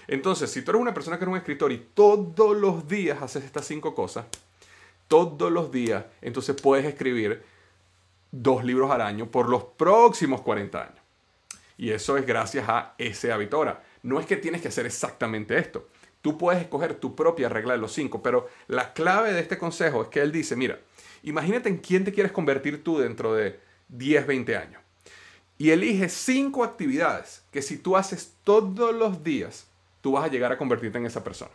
Entonces, 0.07 0.51
si 0.51 0.61
tú 0.61 0.71
eres 0.71 0.81
una 0.81 0.93
persona 0.93 1.17
que 1.17 1.23
eres 1.23 1.31
un 1.31 1.37
escritor 1.37 1.71
y 1.71 1.77
todos 1.93 2.57
los 2.57 2.87
días 2.87 3.21
haces 3.21 3.43
estas 3.43 3.65
cinco 3.65 3.93
cosas, 3.93 4.25
todos 5.07 5.51
los 5.51 5.71
días, 5.71 6.05
entonces 6.21 6.59
puedes 6.59 6.85
escribir 6.85 7.43
dos 8.41 8.63
libros 8.63 8.91
al 8.91 9.01
año 9.01 9.29
por 9.29 9.49
los 9.49 9.63
próximos 9.63 10.41
40 10.41 10.81
años. 10.81 10.99
Y 11.77 11.91
eso 11.91 12.17
es 12.17 12.25
gracias 12.25 12.67
a 12.69 12.95
hábito. 13.33 13.57
Ahora, 13.57 13.83
no 14.03 14.19
es 14.19 14.25
que 14.25 14.37
tienes 14.37 14.61
que 14.61 14.69
hacer 14.69 14.85
exactamente 14.85 15.57
esto. 15.57 15.87
Tú 16.21 16.37
puedes 16.37 16.61
escoger 16.61 16.95
tu 16.95 17.15
propia 17.15 17.49
regla 17.49 17.73
de 17.73 17.79
los 17.79 17.91
cinco, 17.91 18.23
pero 18.23 18.47
la 18.67 18.93
clave 18.93 19.33
de 19.33 19.41
este 19.41 19.57
consejo 19.57 20.03
es 20.03 20.07
que 20.07 20.21
él 20.21 20.31
dice, 20.31 20.55
mira, 20.55 20.79
Imagínate 21.25 21.69
en 21.69 21.77
quién 21.77 22.05
te 22.05 22.13
quieres 22.13 22.31
convertir 22.31 22.83
tú 22.83 22.99
dentro 22.99 23.33
de 23.33 23.59
10, 23.89 24.27
20 24.27 24.55
años. 24.55 24.81
Y 25.57 25.71
elige 25.71 26.07
cinco 26.07 26.63
actividades 26.63 27.43
que 27.51 27.63
si 27.63 27.79
tú 27.79 27.97
haces 27.97 28.35
todos 28.43 28.93
los 28.93 29.23
días, 29.23 29.65
tú 30.01 30.11
vas 30.11 30.25
a 30.25 30.27
llegar 30.27 30.51
a 30.51 30.57
convertirte 30.57 30.99
en 30.99 31.07
esa 31.07 31.23
persona. 31.23 31.51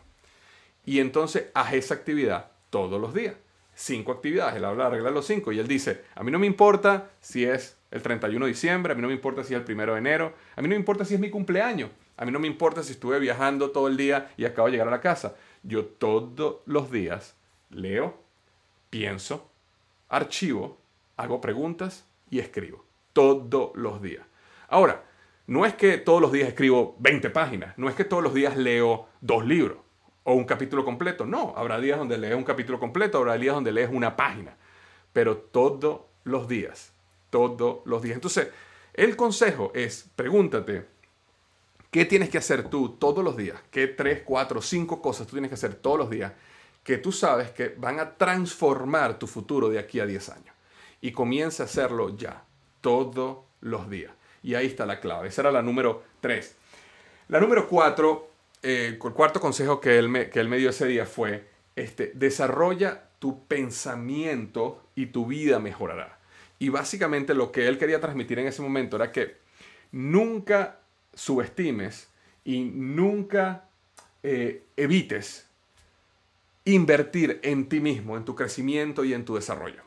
Y 0.85 0.99
entonces 0.99 1.45
haz 1.53 1.73
esa 1.73 1.93
actividad 1.93 2.51
todos 2.69 2.99
los 2.99 3.13
días. 3.13 3.35
Cinco 3.73 4.11
actividades. 4.11 4.55
Él 4.55 4.65
habla 4.65 4.85
de 4.85 4.89
regla 4.91 5.11
los 5.11 5.25
cinco 5.25 5.51
y 5.51 5.59
él 5.59 5.67
dice, 5.67 6.03
a 6.15 6.23
mí 6.23 6.31
no 6.31 6.39
me 6.39 6.47
importa 6.47 7.09
si 7.19 7.45
es 7.45 7.77
el 7.91 8.01
31 8.01 8.45
de 8.45 8.51
diciembre, 8.51 8.93
a 8.93 8.95
mí 8.95 9.01
no 9.01 9.07
me 9.07 9.13
importa 9.13 9.43
si 9.43 9.53
es 9.53 9.61
el 9.61 9.75
1 9.75 9.93
de 9.93 9.97
enero, 9.97 10.33
a 10.55 10.61
mí 10.61 10.67
no 10.67 10.73
me 10.73 10.79
importa 10.79 11.03
si 11.03 11.13
es 11.13 11.19
mi 11.19 11.29
cumpleaños, 11.29 11.89
a 12.17 12.25
mí 12.25 12.31
no 12.31 12.39
me 12.39 12.47
importa 12.47 12.83
si 12.83 12.93
estuve 12.93 13.19
viajando 13.19 13.71
todo 13.71 13.87
el 13.87 13.97
día 13.97 14.31
y 14.37 14.45
acabo 14.45 14.67
de 14.67 14.73
llegar 14.73 14.87
a 14.87 14.91
la 14.91 15.01
casa. 15.01 15.35
Yo 15.63 15.85
todos 15.85 16.61
los 16.65 16.91
días 16.91 17.35
leo, 17.69 18.17
pienso, 18.89 19.49
archivo, 20.09 20.77
hago 21.17 21.41
preguntas 21.41 22.05
y 22.29 22.39
escribo. 22.39 22.85
Todos 23.13 23.75
los 23.75 24.01
días. 24.01 24.25
Ahora, 24.69 25.03
no 25.47 25.65
es 25.65 25.73
que 25.73 25.97
todos 25.97 26.21
los 26.21 26.31
días 26.31 26.47
escribo 26.47 26.95
20 26.99 27.29
páginas, 27.29 27.77
no 27.77 27.89
es 27.89 27.95
que 27.95 28.05
todos 28.05 28.23
los 28.23 28.33
días 28.33 28.55
leo 28.55 29.09
dos 29.19 29.45
libros 29.45 29.79
o 30.23 30.33
un 30.33 30.45
capítulo 30.45 30.83
completo. 30.85 31.25
No, 31.25 31.53
habrá 31.55 31.79
días 31.79 31.97
donde 31.97 32.17
lees 32.17 32.35
un 32.35 32.43
capítulo 32.43 32.79
completo, 32.79 33.17
habrá 33.17 33.37
días 33.37 33.55
donde 33.55 33.71
lees 33.71 33.89
una 33.91 34.15
página. 34.15 34.55
Pero 35.13 35.37
todos 35.37 36.01
los 36.23 36.47
días, 36.47 36.93
todos 37.29 37.81
los 37.85 38.01
días. 38.01 38.15
Entonces, 38.15 38.49
el 38.93 39.15
consejo 39.15 39.71
es, 39.73 40.09
pregúntate, 40.15 40.85
¿qué 41.89 42.05
tienes 42.05 42.29
que 42.29 42.37
hacer 42.37 42.69
tú 42.69 42.89
todos 42.89 43.23
los 43.23 43.35
días? 43.35 43.59
¿Qué 43.71 43.87
tres, 43.87 44.21
cuatro, 44.23 44.61
cinco 44.61 45.01
cosas 45.01 45.27
tú 45.27 45.33
tienes 45.33 45.49
que 45.49 45.55
hacer 45.55 45.75
todos 45.75 45.97
los 45.97 46.09
días 46.09 46.33
que 46.83 46.97
tú 46.97 47.11
sabes 47.11 47.51
que 47.51 47.75
van 47.77 47.99
a 47.99 48.15
transformar 48.15 49.19
tu 49.19 49.27
futuro 49.27 49.69
de 49.69 49.79
aquí 49.79 49.99
a 49.99 50.05
10 50.05 50.29
años. 50.29 50.55
Y 50.99 51.11
comienza 51.11 51.63
a 51.63 51.65
hacerlo 51.65 52.15
ya, 52.15 52.43
todos 52.81 53.39
los 53.61 53.89
días. 53.89 54.11
Y 54.43 54.55
ahí 54.55 54.67
está 54.67 54.85
la 54.85 54.99
clave. 54.99 55.27
Esa 55.27 55.41
era 55.41 55.51
la 55.51 55.61
número 55.61 56.03
3. 56.21 56.55
La 57.29 57.39
número 57.39 57.67
4, 57.67 58.30
eh, 58.63 58.87
el 58.87 58.99
cuarto 58.99 59.39
consejo 59.39 59.81
que 59.81 59.97
él, 59.97 60.09
me, 60.09 60.29
que 60.29 60.39
él 60.39 60.47
me 60.47 60.57
dio 60.57 60.69
ese 60.69 60.85
día 60.85 61.05
fue, 61.05 61.47
este, 61.75 62.11
desarrolla 62.13 63.09
tu 63.19 63.45
pensamiento 63.47 64.83
y 64.95 65.07
tu 65.07 65.25
vida 65.25 65.59
mejorará. 65.59 66.19
Y 66.59 66.69
básicamente 66.69 67.33
lo 67.33 67.51
que 67.51 67.67
él 67.67 67.77
quería 67.77 67.99
transmitir 67.99 68.39
en 68.39 68.47
ese 68.47 68.61
momento 68.61 68.95
era 68.95 69.11
que 69.11 69.37
nunca 69.91 70.79
subestimes 71.13 72.09
y 72.43 72.61
nunca 72.61 73.65
eh, 74.23 74.63
evites 74.77 75.47
invertir 76.65 77.39
en 77.43 77.67
ti 77.67 77.79
mismo, 77.79 78.17
en 78.17 78.25
tu 78.25 78.35
crecimiento 78.35 79.03
y 79.03 79.13
en 79.13 79.25
tu 79.25 79.35
desarrollo. 79.35 79.81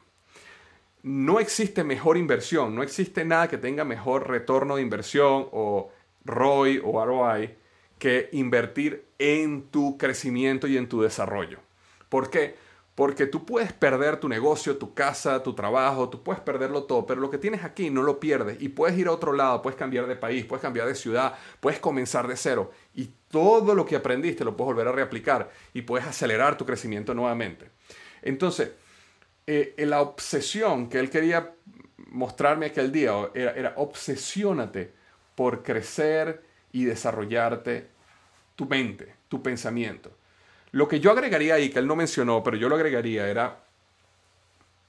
No 1.02 1.38
existe 1.38 1.84
mejor 1.84 2.16
inversión, 2.16 2.74
no 2.74 2.82
existe 2.82 3.24
nada 3.24 3.48
que 3.48 3.58
tenga 3.58 3.84
mejor 3.84 4.28
retorno 4.28 4.76
de 4.76 4.82
inversión 4.82 5.48
o 5.52 5.92
ROI 6.24 6.80
o 6.82 7.04
ROI 7.04 7.54
que 7.98 8.28
invertir 8.32 9.06
en 9.18 9.62
tu 9.70 9.96
crecimiento 9.98 10.66
y 10.66 10.76
en 10.76 10.88
tu 10.88 11.02
desarrollo. 11.02 11.58
¿Por 12.08 12.30
qué? 12.30 12.56
Porque 12.94 13.26
tú 13.26 13.44
puedes 13.44 13.72
perder 13.72 14.18
tu 14.20 14.28
negocio, 14.28 14.76
tu 14.76 14.94
casa, 14.94 15.42
tu 15.42 15.54
trabajo, 15.54 16.08
tú 16.08 16.22
puedes 16.22 16.40
perderlo 16.40 16.84
todo, 16.84 17.06
pero 17.06 17.20
lo 17.20 17.28
que 17.28 17.38
tienes 17.38 17.64
aquí 17.64 17.90
no 17.90 18.02
lo 18.02 18.20
pierdes 18.20 18.62
y 18.62 18.68
puedes 18.68 18.96
ir 18.96 19.08
a 19.08 19.12
otro 19.12 19.32
lado, 19.32 19.62
puedes 19.62 19.76
cambiar 19.76 20.06
de 20.06 20.14
país, 20.14 20.44
puedes 20.44 20.62
cambiar 20.62 20.86
de 20.86 20.94
ciudad, 20.94 21.34
puedes 21.58 21.80
comenzar 21.80 22.28
de 22.28 22.36
cero 22.36 22.70
y 22.94 23.10
todo 23.28 23.74
lo 23.74 23.84
que 23.84 23.96
aprendiste 23.96 24.44
lo 24.44 24.56
puedes 24.56 24.74
volver 24.74 24.86
a 24.86 24.92
reaplicar 24.92 25.50
y 25.72 25.82
puedes 25.82 26.06
acelerar 26.06 26.56
tu 26.56 26.64
crecimiento 26.64 27.14
nuevamente. 27.14 27.68
Entonces, 28.22 28.70
eh, 29.46 29.74
la 29.78 30.00
obsesión 30.00 30.88
que 30.88 31.00
él 31.00 31.10
quería 31.10 31.52
mostrarme 32.10 32.66
aquel 32.66 32.92
día 32.92 33.12
era, 33.34 33.50
era 33.52 33.74
obsesiónate 33.76 34.94
por 35.34 35.64
crecer 35.64 36.44
y 36.74 36.84
desarrollarte 36.84 37.86
tu 38.56 38.66
mente, 38.66 39.14
tu 39.28 39.42
pensamiento. 39.42 40.10
Lo 40.72 40.88
que 40.88 40.98
yo 40.98 41.12
agregaría 41.12 41.54
ahí, 41.54 41.70
que 41.70 41.78
él 41.78 41.86
no 41.86 41.94
mencionó, 41.94 42.42
pero 42.42 42.56
yo 42.56 42.68
lo 42.68 42.74
agregaría, 42.74 43.28
era 43.28 43.60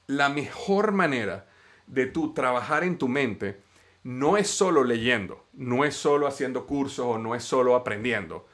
la 0.08 0.30
mejor 0.30 0.92
manera 0.92 1.46
de 1.86 2.08
tú 2.08 2.34
trabajar 2.34 2.84
en 2.84 2.98
tu 2.98 3.08
mente 3.08 3.62
no 4.04 4.36
es 4.36 4.48
solo 4.48 4.84
leyendo, 4.84 5.46
no 5.54 5.86
es 5.86 5.96
solo 5.96 6.26
haciendo 6.26 6.66
cursos 6.66 7.06
o 7.06 7.18
no 7.20 7.36
es 7.36 7.44
solo 7.44 7.76
aprendiendo, 7.76 8.48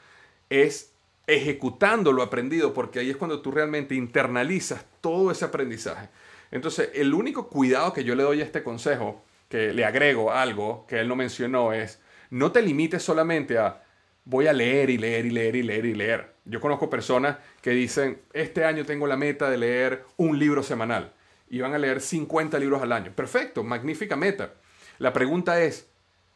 es 0.49 0.91
ejecutando 1.25 2.11
lo 2.11 2.23
aprendido, 2.23 2.73
porque 2.73 2.99
ahí 2.99 3.09
es 3.09 3.17
cuando 3.17 3.41
tú 3.41 3.51
realmente 3.51 3.95
internalizas 3.95 4.85
todo 4.99 5.31
ese 5.31 5.45
aprendizaje. 5.45 6.09
Entonces, 6.51 6.89
el 6.95 7.13
único 7.13 7.47
cuidado 7.47 7.93
que 7.93 8.03
yo 8.03 8.13
le 8.15 8.23
doy 8.23 8.41
a 8.41 8.45
este 8.45 8.61
consejo, 8.61 9.23
que 9.47 9.73
le 9.73 9.85
agrego 9.85 10.33
algo 10.33 10.85
que 10.87 10.99
él 10.99 11.07
no 11.07 11.15
mencionó, 11.15 11.71
es 11.71 11.99
no 12.31 12.51
te 12.51 12.61
limites 12.61 13.03
solamente 13.03 13.59
a 13.59 13.83
voy 14.25 14.47
a 14.47 14.53
leer 14.53 14.89
y 14.89 14.97
leer 14.97 15.25
y 15.25 15.31
leer 15.31 15.55
y 15.55 15.63
leer 15.63 15.85
y 15.85 15.93
leer. 15.93 16.33
Yo 16.45 16.59
conozco 16.59 16.89
personas 16.89 17.37
que 17.61 17.71
dicen, 17.71 18.21
este 18.33 18.65
año 18.65 18.85
tengo 18.85 19.05
la 19.05 19.17
meta 19.17 19.49
de 19.49 19.57
leer 19.57 20.05
un 20.17 20.39
libro 20.39 20.63
semanal 20.63 21.13
y 21.49 21.59
van 21.59 21.73
a 21.73 21.77
leer 21.77 22.01
50 22.01 22.57
libros 22.57 22.81
al 22.81 22.93
año. 22.93 23.11
Perfecto, 23.13 23.63
magnífica 23.63 24.15
meta. 24.15 24.53
La 24.97 25.13
pregunta 25.13 25.61
es, 25.61 25.89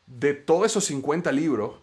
de 0.05 0.33
todos 0.33 0.65
esos 0.67 0.85
50 0.85 1.31
libros, 1.31 1.79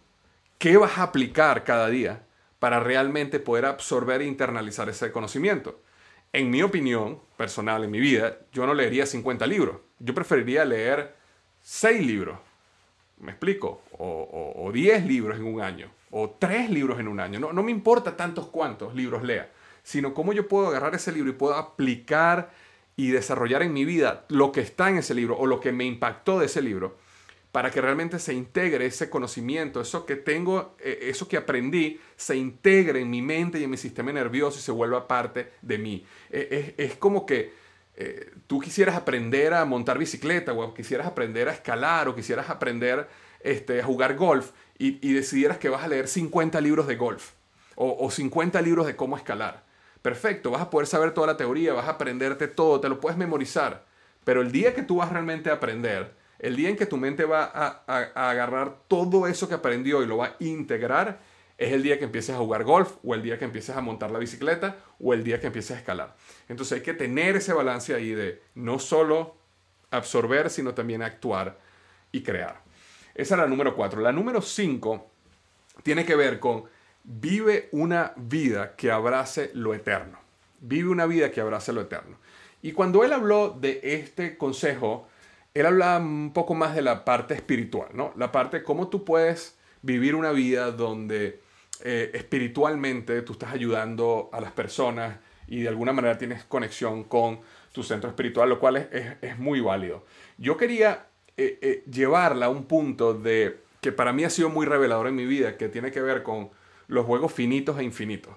¿qué 0.59 0.77
vas 0.77 0.99
a 0.99 1.05
aplicar 1.05 1.65
cada 1.65 1.89
día 1.89 2.27
para 2.59 2.81
realmente 2.81 3.41
poder 3.41 3.65
absorber 3.65 4.21
e 4.21 4.27
internalizar 4.27 4.89
ese 4.89 5.11
conocimiento? 5.11 5.81
En 6.33 6.51
mi 6.51 6.63
opinión 6.63 7.21
personal, 7.37 7.85
en 7.85 7.91
mi 7.91 8.01
vida, 8.01 8.39
yo 8.53 8.67
no 8.67 8.75
leería 8.75 9.07
50 9.07 9.47
libros. 9.47 9.79
Yo 9.99 10.15
preferiría 10.15 10.65
leer 10.65 11.15
6 11.61 12.07
libros 12.07 12.39
¿Me 13.23 13.31
explico? 13.31 13.83
O, 13.99 14.71
10 14.73 15.07
libros 15.07 15.39
en 15.39 15.45
un 15.45 15.61
año, 15.61 15.93
o 16.11 16.31
3 16.31 16.71
libros 16.71 16.99
en 16.99 17.07
un 17.07 17.21
año. 17.21 17.39
No, 17.39 17.63
me 17.63 17.71
importa 17.71 18.17
tantos 18.17 18.49
cuantos 18.49 18.97
libros 18.97 19.23
lea, 19.23 19.51
sino 19.85 20.13
cómo 20.13 20.33
yo 20.33 20.49
puedo 20.49 20.67
agarrar 20.67 20.97
ese 20.97 21.13
libro 21.13 21.31
y 21.31 21.35
puedo 21.35 21.55
aplicar 21.55 22.51
y 22.97 23.13
desarrollar 23.13 23.63
en 23.63 23.73
mi 23.73 23.85
vida 23.85 24.27
lo 24.29 24.51
que 24.51 24.61
está 24.61 24.91
en 24.91 24.99
ese 24.99 25.15
libro 25.15 25.39
o 25.39 25.47
lo 25.47 25.61
que 25.61 25.71
me 25.71 25.85
impactó 25.85 26.41
de 26.41 26.47
ese 26.47 26.61
libro 26.61 26.99
para 27.53 27.71
que 27.71 27.81
realmente 27.81 28.19
se 28.19 28.35
integre 28.35 28.87
ese 28.87 29.09
conocimiento, 29.09 29.81
eso 29.81 30.05
que 30.05 30.17
tengo, 30.17 30.75
eh, 30.81 30.99
eso 31.03 31.29
que 31.29 31.37
aprendí, 31.37 32.01
se 32.17 32.35
integre 32.35 33.01
en 33.01 33.11
mi 33.11 33.23
mente 33.23 33.61
y 33.61 33.65
en 33.65 33.71
mi 33.71 33.77
sistema 33.77 34.11
nervioso 34.11 34.59
y 34.59 34.63
se 34.63 34.73
vuelva 34.73 35.07
parte 35.07 35.53
de 35.61 35.79
mí. 35.79 36.05
E, 36.31 36.75
es, 36.77 36.97
como 36.97 37.25
que 37.25 37.53
eh, 37.97 38.33
tú 38.47 38.61
quisieras 38.61 38.97
aprender 38.97 39.55
a 39.55 39.65
montar 39.65 39.99
bicicleta 39.99 40.53
o 40.53 40.75
quisieras 40.75 41.07
aprender 41.07 41.49
a 41.49 41.53
escalar 41.53 42.09
o 42.09 42.15
quisieras 42.15 42.49
aprender 42.51 43.09
este, 43.41 43.81
a 43.81 43.85
jugar 43.85 44.17
golf 44.17 44.53
y, 44.79 45.13
decidieras 45.13 45.59
que 45.59 45.69
vas 45.69 45.85
a 45.85 45.89
leer 45.89 46.09
50 46.09 46.61
libros 46.61 46.89
de 46.89 46.97
golf 46.97 47.33
o, 47.77 48.05
o 48.05 48.11
50 48.11 48.61
libros 48.63 48.87
de 48.87 48.97
cómo 48.97 49.17
escalar. 49.17 49.63
Perfecto, 50.03 50.51
vas 50.51 50.63
a 50.63 50.71
poder 50.71 50.89
saber 50.89 51.15
toda 51.15 51.29
la 51.29 51.37
teoría, 51.37 51.73
vas 51.73 51.87
a 51.87 51.93
aprenderte 51.93 52.49
todo, 52.49 52.81
te 52.81 52.89
lo 52.89 52.99
puedes 52.99 53.17
memorizar. 53.17 53.85
Pero 54.25 54.41
el 54.43 54.51
día 54.51 54.75
que 54.75 54.83
tú 54.83 54.97
vas 54.97 55.11
realmente 55.11 55.51
a 55.51 55.55
aprender, 55.55 56.13
el 56.43 56.57
día 56.57 56.69
en 56.69 56.77
que 56.77 56.87
tu 56.87 56.97
mente 56.97 57.25
va 57.25 57.45
a, 57.55 58.31
agarrar 58.31 58.79
todo 58.89 59.29
eso 59.29 59.49
que 59.49 59.55
aprendió 59.55 60.03
y 60.03 60.07
lo 60.07 60.17
va 60.19 60.27
a 60.27 60.37
integrar, 60.41 61.21
es 61.59 61.73
el 61.73 61.83
día 61.83 61.99
que 61.99 62.05
empieces 62.05 62.35
a 62.35 62.39
jugar 62.39 62.65
golf 62.65 62.97
o 63.05 63.15
el 63.15 63.23
día 63.23 63.39
que 63.39 63.45
empieces 63.45 63.77
a 63.77 63.81
montar 63.81 64.11
la 64.11 64.19
bicicleta 64.19 64.77
o 65.01 65.15
el 65.15 65.23
día 65.25 65.41
que 65.41 65.47
empieces 65.47 65.77
a 65.77 65.79
escalar. 65.79 66.17
Entonces 66.49 66.79
hay 66.79 66.83
que 66.83 66.95
tener 66.95 67.37
ese 67.37 67.53
balance 67.53 67.95
ahí 67.95 68.11
de 68.11 68.43
no 68.55 68.79
solo 68.79 69.37
absorber, 69.91 70.51
sino 70.51 70.75
también 70.75 71.03
actuar 71.03 71.59
y 72.11 72.23
crear. 72.23 72.61
Esa 73.15 73.35
es 73.35 73.41
la 73.41 73.47
número 73.47 73.77
cuatro. 73.77 74.01
La 74.01 74.13
número 74.13 74.41
cinco 74.43 75.11
tiene 75.83 76.05
que 76.05 76.17
ver 76.17 76.41
con 76.41 76.65
vive 77.05 77.69
una 77.73 78.13
vida 78.17 78.75
que 78.77 78.91
abrace 78.91 79.51
lo 79.55 79.75
eterno. 79.75 80.19
Vive 80.61 80.89
una 80.89 81.07
vida 81.07 81.31
que 81.31 81.41
abrace 81.41 81.73
lo 81.73 81.83
eterno. 81.83 82.17
Y 82.63 82.73
cuando 82.73 83.05
él 83.05 83.13
habló 83.13 83.51
de 83.51 83.81
este 83.83 84.39
consejo, 84.39 85.09
él 85.53 85.67
hablaba 85.67 85.99
un 85.99 86.33
poco 86.33 86.55
más 86.55 86.75
de 86.75 86.83
la 86.83 87.05
parte 87.05 87.35
espiritual, 87.35 87.89
¿no? 87.93 88.13
La 88.17 88.31
parte 88.33 88.59
de 88.59 88.65
cómo 88.65 88.89
tú 88.89 89.05
puedes 89.05 89.59
vivir 89.83 90.15
una 90.15 90.33
vida 90.33 90.71
donde 90.71 91.41
eh, 91.85 92.13
espiritualmente 92.15 93.23
tú 93.23 93.33
estás 93.33 93.53
ayudando 93.53 94.31
a 94.33 94.41
las 94.41 94.53
personas 94.53 95.19
y 95.49 95.63
de 95.63 95.69
alguna 95.69 95.93
manera 95.93 96.17
tienes 96.17 96.45
conexión 96.45 97.05
con 97.05 97.41
tu 97.73 97.83
centro 97.83 98.09
espiritual, 98.09 98.49
lo 98.49 98.61
cual 98.61 98.89
es, 99.21 99.39
muy 99.39 99.61
válido. 99.61 100.05
Yo 100.39 100.57
quería 100.57 101.07
eh, 101.37 101.59
eh, 101.61 101.85
llevarla 101.91 102.47
a 102.47 102.49
un 102.51 102.65
punto 102.67 103.15
de 103.15 103.59
que 103.81 103.91
para 103.91 104.13
mí 104.13 104.23
ha 104.23 104.31
sido 104.31 104.49
muy 104.49 104.65
revelador 104.65 105.09
en 105.09 105.17
mi 105.17 105.27
vida, 105.27 105.57
que 105.57 105.69
tiene 105.69 105.91
que 105.91 106.01
ver 106.01 106.23
con 106.23 106.51
los 106.87 107.05
juegos 107.05 107.33
finitos 107.33 107.79
e 107.79 107.83
infinitos. 107.83 108.33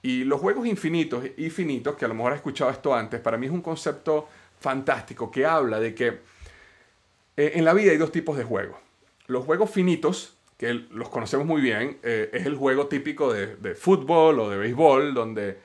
Y 0.00 0.24
los 0.24 0.40
juegos 0.40 0.66
infinitos 0.66 1.24
y 1.36 1.50
finitos, 1.50 1.96
que 1.96 2.06
a 2.06 2.08
lo 2.08 2.14
mejor 2.14 2.32
has 2.32 2.38
escuchado 2.38 2.70
esto 2.70 2.94
antes, 2.94 3.20
para 3.20 3.36
mí 3.36 3.46
es 3.46 3.52
un 3.52 3.60
concepto 3.60 4.28
fantástico 4.60 5.30
que 5.30 5.44
habla 5.44 5.78
de 5.78 5.94
que 5.94 6.20
en 7.36 7.64
la 7.64 7.74
vida 7.74 7.92
hay 7.92 7.98
dos 7.98 8.12
tipos 8.12 8.36
de 8.38 8.44
juegos. 8.44 8.78
Los 9.26 9.44
juegos 9.44 9.70
finitos, 9.70 10.37
que 10.58 10.74
los 10.74 11.08
conocemos 11.08 11.46
muy 11.46 11.62
bien, 11.62 11.98
eh, 12.02 12.30
es 12.32 12.44
el 12.44 12.56
juego 12.56 12.88
típico 12.88 13.32
de, 13.32 13.74
fútbol 13.76 14.40
o 14.40 14.50
de 14.50 14.58
béisbol, 14.58 15.14
donde 15.14 15.56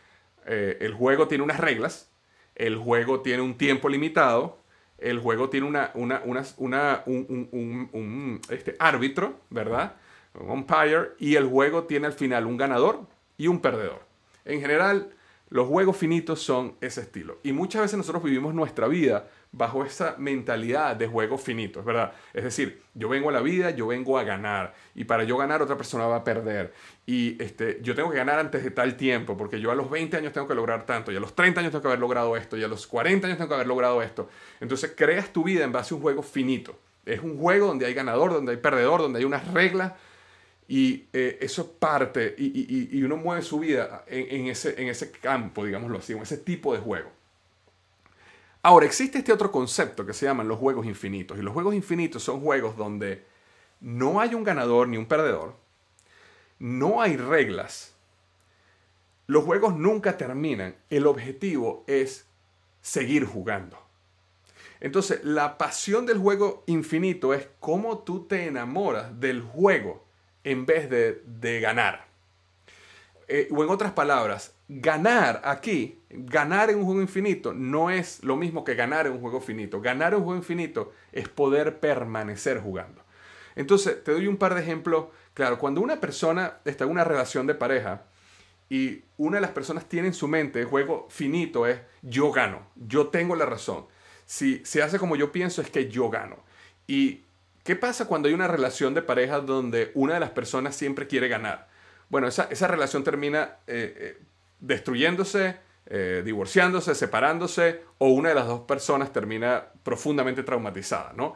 eh, 0.46 0.78
el 0.82 0.94
juego 0.94 1.28
tiene 1.28 1.44
unas 1.44 1.60
reglas, 1.60 2.12
el 2.56 2.78
juego 2.78 3.22
tiene 3.22 3.42
un 3.42 3.58
tiempo 3.58 3.90
limitado, 3.90 4.60
el 5.00 5.20
juego 5.20 5.50
tiene 5.50 5.66
una, 5.66 5.92
una, 5.96 6.22
un, 7.08 8.40
este, 8.50 8.76
árbitro, 8.78 9.40
¿verdad? 9.50 9.96
Un 10.40 10.50
umpire, 10.52 11.10
y 11.18 11.36
el 11.36 11.48
juego 11.48 11.86
tiene 11.86 12.06
al 12.06 12.14
final 12.14 12.46
un 12.46 12.58
ganador 12.58 13.02
y 13.36 13.48
un 13.48 13.62
perdedor. 13.62 14.04
En 14.46 14.62
general, 14.62 15.10
los 15.50 15.68
juegos 15.68 15.98
finitos 15.98 16.40
son 16.40 16.76
ese 16.82 17.02
estilo. 17.02 17.40
Y 17.42 17.52
muchas 17.52 17.82
veces 17.82 17.98
nosotros 17.98 18.24
vivimos 18.24 18.54
nuestra 18.54 18.88
vida 18.88 19.28
bajo 19.54 19.86
esa 19.86 20.16
mentalidad 20.18 20.96
de 20.96 21.08
juegos 21.08 21.42
finitos, 21.42 21.86
¿verdad? 21.86 22.12
Es 22.34 22.44
decir, 22.44 22.82
yo 22.96 23.08
vengo 23.08 23.30
a 23.30 23.32
la 23.32 23.42
vida, 23.42 23.70
yo 23.70 23.88
vengo 23.88 24.18
a 24.18 24.24
ganar, 24.24 24.74
y 24.96 25.04
para 25.04 25.24
yo 25.24 25.38
ganar 25.38 25.62
otra 25.62 25.78
persona 25.78 26.08
va 26.08 26.18
a 26.18 26.24
perder, 26.24 26.74
y 27.06 27.42
este, 27.42 27.80
yo 27.84 27.94
tengo 27.94 28.10
que 28.10 28.18
ganar 28.18 28.40
antes 28.40 28.64
de 28.64 28.72
tal 28.72 28.98
tiempo, 28.98 29.38
porque 29.38 29.62
yo 29.62 29.70
a 29.70 29.76
los 29.76 29.92
20 29.92 30.18
años 30.18 30.34
tengo 30.34 30.48
que 30.48 30.56
lograr 30.56 30.88
tanto, 30.88 31.12
y 31.12 31.16
a 31.16 31.20
los 31.20 31.36
30 31.36 31.60
años 31.60 31.72
tengo 31.72 31.84
que 31.84 31.88
haber 31.88 32.00
logrado 32.00 32.36
esto, 32.36 32.58
y 32.58 32.64
a 32.64 32.68
los 32.68 32.88
40 32.88 33.28
años 33.28 33.38
tengo 33.38 33.50
que 33.50 33.56
haber 33.56 33.68
logrado 33.68 34.02
esto. 34.02 34.28
Entonces 34.60 34.94
creas 34.98 35.32
tu 35.32 35.44
vida 35.44 35.64
en 35.64 35.72
base 35.72 35.94
a 35.94 35.98
un 35.98 36.02
juego 36.02 36.24
finito. 36.24 36.80
Es 37.06 37.22
un 37.22 37.38
juego 37.38 37.68
donde 37.68 37.86
hay 37.86 37.94
ganador, 37.94 38.34
donde 38.34 38.54
hay 38.54 38.58
perdedor, 38.58 39.02
donde 39.02 39.20
hay 39.20 39.26
unas 39.26 39.54
reglas, 39.54 39.94
y 40.68 41.06
eh, 41.14 41.38
eso 41.42 41.74
parte, 41.74 42.34
y, 42.40 43.04
uno 43.04 43.18
mueve 43.18 43.44
su 43.44 43.60
vida 43.60 44.04
en, 44.08 44.48
ese, 44.48 44.82
en 44.82 44.88
ese 44.88 45.12
campo, 45.12 45.64
digámoslo 45.64 46.00
así, 46.00 46.14
en 46.14 46.24
ese 46.24 46.38
tipo 46.38 46.74
de 46.74 46.80
juego. 46.80 47.23
Ahora, 48.66 48.86
existe 48.86 49.18
este 49.18 49.34
otro 49.34 49.52
concepto 49.52 50.06
que 50.06 50.14
se 50.14 50.26
llaman 50.26 50.48
los 50.48 50.58
juegos 50.58 50.86
infinitos. 50.86 51.38
Y 51.38 51.42
los 51.42 51.54
juegos 51.54 51.76
infinitos 51.76 52.24
son 52.24 52.40
juegos 52.40 52.78
donde 52.78 53.26
no 53.82 54.22
hay 54.22 54.34
un 54.34 54.46
ganador 54.46 54.88
ni 54.88 54.96
un 54.96 55.06
perdedor, 55.06 55.56
no 56.58 57.02
hay 57.02 57.18
reglas, 57.18 57.94
los 59.28 59.44
juegos 59.44 59.76
nunca 59.76 60.18
terminan, 60.18 60.76
el 60.90 61.06
objetivo 61.06 61.84
es 61.88 62.26
seguir 62.82 63.26
jugando. 63.26 63.78
Entonces, 64.80 65.24
la 65.26 65.58
pasión 65.58 66.06
del 66.06 66.18
juego 66.18 66.64
infinito 66.68 67.34
es 67.34 67.48
cómo 67.60 68.00
tú 68.00 68.26
te 68.26 68.48
enamoras 68.48 69.20
del 69.20 69.42
juego 69.42 70.06
en 70.46 70.66
vez 70.66 70.90
de, 70.90 71.22
de 71.26 71.60
ganar. 71.60 72.13
Eh, 73.28 73.48
o 73.52 73.64
en 73.64 73.70
otras 73.70 73.94
palabras, 73.94 74.54
ganar 74.68 75.42
aquí, 75.46 76.00
ganar 76.10 76.70
en 76.70 76.78
un 76.78 76.86
juego 76.86 77.02
infinito, 77.02 77.54
no 77.54 77.90
es 77.90 78.24
lo 78.24 78.36
mismo 78.36 78.64
que 78.64 78.76
ganar 78.76 79.08
en 79.08 79.14
un 79.14 79.22
juego 79.22 79.40
finito. 79.40 79.82
Ganar 79.82 80.14
en 80.14 80.20
un 80.20 80.26
juego 80.26 80.40
infinito 80.40 80.92
es 81.12 81.30
poder 81.30 81.80
permanecer 81.80 82.60
jugando. 82.60 83.04
Entonces, 83.56 84.04
te 84.04 84.12
doy 84.12 84.28
un 84.28 84.38
par 84.38 84.56
de 84.56 84.62
ejemplos. 84.62 85.06
Claro, 85.34 85.60
cuando 85.60 85.82
una 85.82 86.00
persona 86.00 86.58
está 86.66 86.84
en 86.84 86.92
una 86.92 87.04
relación 87.04 87.48
de 87.48 87.56
pareja 87.56 88.04
y 88.70 89.04
una 89.18 89.38
de 89.38 89.42
las 89.42 89.52
personas 89.52 89.88
tiene 89.88 90.08
en 90.08 90.14
su 90.14 90.28
mente 90.28 90.60
el 90.60 90.66
juego 90.66 91.08
finito 91.10 91.68
es 91.68 91.80
yo 92.02 92.32
gano, 92.32 92.68
yo 92.76 93.08
tengo 93.08 93.36
la 93.36 93.46
razón. 93.46 93.86
Si 94.26 94.62
se 94.66 94.82
hace 94.82 95.00
como 95.00 95.16
yo 95.16 95.32
pienso 95.32 95.62
es 95.62 95.70
que 95.70 95.90
yo 95.90 96.10
gano. 96.10 96.38
¿Y 96.88 97.22
qué 97.64 97.76
pasa 97.76 98.08
cuando 98.08 98.28
hay 98.28 98.34
una 98.34 98.48
relación 98.48 98.94
de 98.94 99.02
pareja 99.02 99.40
donde 99.40 99.92
una 99.94 100.16
de 100.16 100.20
las 100.20 100.32
personas 100.32 100.76
siempre 100.76 101.08
quiere 101.08 101.28
ganar? 101.28 101.68
Bueno, 102.14 102.28
esa, 102.28 102.68
relación 102.68 103.04
termina 103.04 103.58
eh, 103.66 103.96
eh, 103.98 104.24
destruyéndose, 104.60 105.58
eh, 105.88 106.22
divorciándose, 106.24 106.94
separándose, 106.94 107.82
o 107.98 108.10
una 108.10 108.30
de 108.30 108.36
las 108.36 108.46
dos 108.46 108.60
personas 108.68 109.12
termina 109.12 109.70
profundamente 109.82 110.44
traumatizada, 110.44 111.14
¿no? 111.14 111.36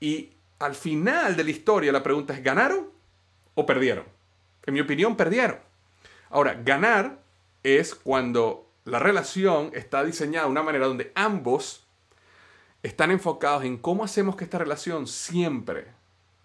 Y 0.00 0.34
al 0.58 0.74
final 0.74 1.34
de 1.34 1.44
la 1.44 1.50
historia 1.50 1.92
la 1.92 2.02
pregunta 2.02 2.34
es, 2.34 2.44
¿ganaron 2.44 2.90
o 3.54 3.64
perdieron? 3.64 4.04
En 4.66 4.74
mi 4.74 4.80
opinión, 4.80 5.16
perdieron. 5.16 5.60
Ahora, 6.28 6.60
ganar 6.62 7.20
es 7.62 7.94
cuando 7.94 8.70
la 8.84 8.98
relación 8.98 9.70
está 9.72 10.04
diseñada 10.04 10.44
de 10.44 10.50
una 10.50 10.62
manera 10.62 10.88
donde 10.88 11.10
ambos 11.14 11.86
están 12.82 13.12
enfocados 13.12 13.64
en 13.64 13.78
cómo 13.78 14.04
hacemos 14.04 14.36
que 14.36 14.44
esta 14.44 14.58
relación 14.58 15.06
siempre 15.06 15.86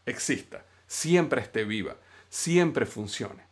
exista, 0.06 0.64
siempre 0.88 1.42
esté 1.42 1.66
viva, 1.66 1.98
siempre 2.30 2.86
funcione. 2.86 3.52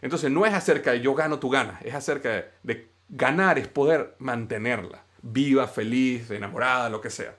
Entonces 0.00 0.30
no 0.30 0.46
es 0.46 0.54
acerca 0.54 0.92
de 0.92 1.00
yo 1.00 1.14
gano, 1.14 1.38
tú 1.38 1.50
ganas, 1.50 1.82
es 1.82 1.94
acerca 1.94 2.46
de, 2.62 2.88
ganar, 3.08 3.58
es 3.58 3.68
poder 3.68 4.14
mantenerla, 4.18 5.02
viva, 5.22 5.66
feliz, 5.66 6.30
enamorada, 6.30 6.88
lo 6.90 7.00
que 7.00 7.10
sea. 7.10 7.34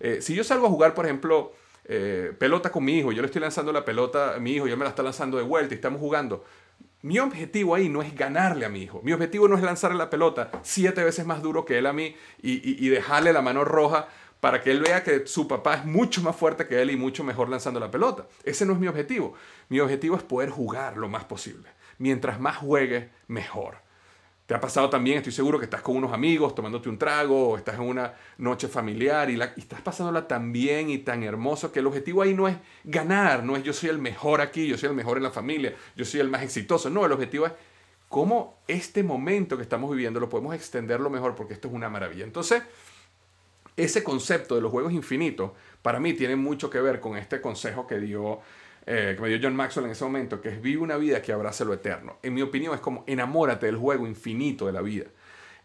Eh, 0.00 0.20
si 0.20 0.34
yo 0.34 0.42
salgo 0.44 0.66
a 0.66 0.70
jugar, 0.70 0.94
por 0.94 1.04
ejemplo, 1.04 1.52
eh, 1.84 2.32
pelota 2.38 2.70
con 2.70 2.84
mi 2.84 2.98
hijo, 2.98 3.12
yo 3.12 3.22
le 3.22 3.26
estoy 3.26 3.40
lanzando 3.40 3.72
la 3.72 3.84
pelota 3.84 4.34
a 4.34 4.38
mi 4.38 4.52
hijo, 4.52 4.66
yo 4.66 4.76
me 4.76 4.84
la 4.84 4.90
está 4.90 5.02
lanzando 5.02 5.36
de 5.36 5.44
vuelta 5.44 5.74
y 5.74 5.76
estamos 5.76 6.00
jugando. 6.00 6.44
Mi 7.02 7.18
objetivo 7.18 7.74
ahí 7.74 7.88
no 7.88 8.02
es 8.02 8.14
ganarle 8.14 8.64
a 8.64 8.68
mi 8.68 8.82
hijo. 8.82 9.00
Mi 9.02 9.12
objetivo 9.12 9.48
no 9.48 9.56
es 9.56 9.62
lanzarle 9.62 9.98
la 9.98 10.08
pelota 10.08 10.50
siete 10.62 11.02
veces 11.02 11.26
más 11.26 11.42
duro 11.42 11.64
que 11.64 11.78
él 11.78 11.86
a 11.86 11.92
mí 11.92 12.14
y, 12.40 12.86
y 12.86 12.88
dejarle 12.90 13.32
la 13.32 13.42
mano 13.42 13.64
roja 13.64 14.06
para 14.38 14.60
que 14.60 14.70
él 14.70 14.80
vea 14.80 15.02
que 15.02 15.26
su 15.26 15.48
papá 15.48 15.74
es 15.74 15.84
mucho 15.84 16.22
más 16.22 16.36
fuerte 16.36 16.66
que 16.68 16.80
él 16.80 16.90
y 16.90 16.96
mucho 16.96 17.24
mejor 17.24 17.48
lanzando 17.48 17.80
la 17.80 17.90
pelota. 17.90 18.26
Ese 18.44 18.66
no 18.66 18.72
es 18.72 18.78
mi 18.78 18.86
objetivo. 18.86 19.34
Mi 19.68 19.80
objetivo 19.80 20.16
es 20.16 20.22
poder 20.22 20.50
jugar 20.50 20.96
lo 20.96 21.08
más 21.08 21.24
posible 21.24 21.68
mientras 22.02 22.40
más 22.40 22.56
juegues, 22.56 23.06
mejor. 23.28 23.76
Te 24.46 24.54
ha 24.54 24.60
pasado 24.60 24.90
también, 24.90 25.18
estoy 25.18 25.32
seguro 25.32 25.60
que 25.60 25.66
estás 25.66 25.82
con 25.82 25.96
unos 25.96 26.12
amigos 26.12 26.52
tomándote 26.52 26.88
un 26.88 26.98
trago 26.98 27.50
o 27.50 27.56
estás 27.56 27.76
en 27.76 27.82
una 27.82 28.14
noche 28.38 28.66
familiar 28.66 29.30
y, 29.30 29.36
la, 29.36 29.44
estás 29.56 29.80
pasándola 29.82 30.26
tan 30.26 30.52
bien 30.52 30.90
y 30.90 30.98
tan 30.98 31.22
hermoso 31.22 31.70
que 31.70 31.78
el 31.78 31.86
objetivo 31.86 32.20
ahí 32.20 32.34
no 32.34 32.48
es 32.48 32.56
ganar, 32.82 33.44
no 33.44 33.54
es 33.54 33.62
yo 33.62 33.72
soy 33.72 33.88
el 33.88 33.98
mejor 33.98 34.40
aquí, 34.40 34.66
yo 34.66 34.76
soy 34.76 34.88
el 34.88 34.96
mejor 34.96 35.16
en 35.16 35.22
la 35.22 35.30
familia, 35.30 35.76
yo 35.94 36.04
soy 36.04 36.18
el 36.18 36.28
más 36.28 36.42
exitoso. 36.42 36.90
No, 36.90 37.06
el 37.06 37.12
objetivo 37.12 37.46
es 37.46 37.52
cómo 38.08 38.58
este 38.66 39.04
momento 39.04 39.56
que 39.56 39.62
estamos 39.62 39.88
viviendo 39.92 40.18
lo 40.18 40.28
podemos 40.28 40.56
extenderlo 40.56 41.08
mejor 41.08 41.36
porque 41.36 41.54
esto 41.54 41.68
es 41.68 41.74
una 41.74 41.88
maravilla. 41.88 42.24
Entonces, 42.24 42.64
ese 43.76 44.02
concepto 44.02 44.56
de 44.56 44.60
los 44.60 44.72
juegos 44.72 44.92
infinitos 44.92 45.52
para 45.82 46.00
mí 46.00 46.14
tiene 46.14 46.34
mucho 46.34 46.68
que 46.68 46.80
ver 46.80 46.98
con 46.98 47.16
este 47.16 47.40
consejo 47.40 47.86
que 47.86 48.00
dio 48.00 48.40
eh, 48.86 49.14
que 49.16 49.22
me 49.22 49.28
dio 49.28 49.38
John 49.42 49.54
Maxwell 49.54 49.86
en 49.86 49.92
ese 49.92 50.04
momento, 50.04 50.40
que 50.40 50.48
es 50.48 50.60
vive 50.60 50.82
una 50.82 50.96
vida 50.96 51.22
que 51.22 51.32
abrace 51.32 51.64
lo 51.64 51.72
eterno. 51.72 52.18
En 52.22 52.34
mi 52.34 52.42
opinión 52.42 52.74
es 52.74 52.80
como 52.80 53.04
enamórate 53.06 53.66
del 53.66 53.76
juego 53.76 54.06
infinito 54.06 54.66
de 54.66 54.72
la 54.72 54.82
vida. 54.82 55.06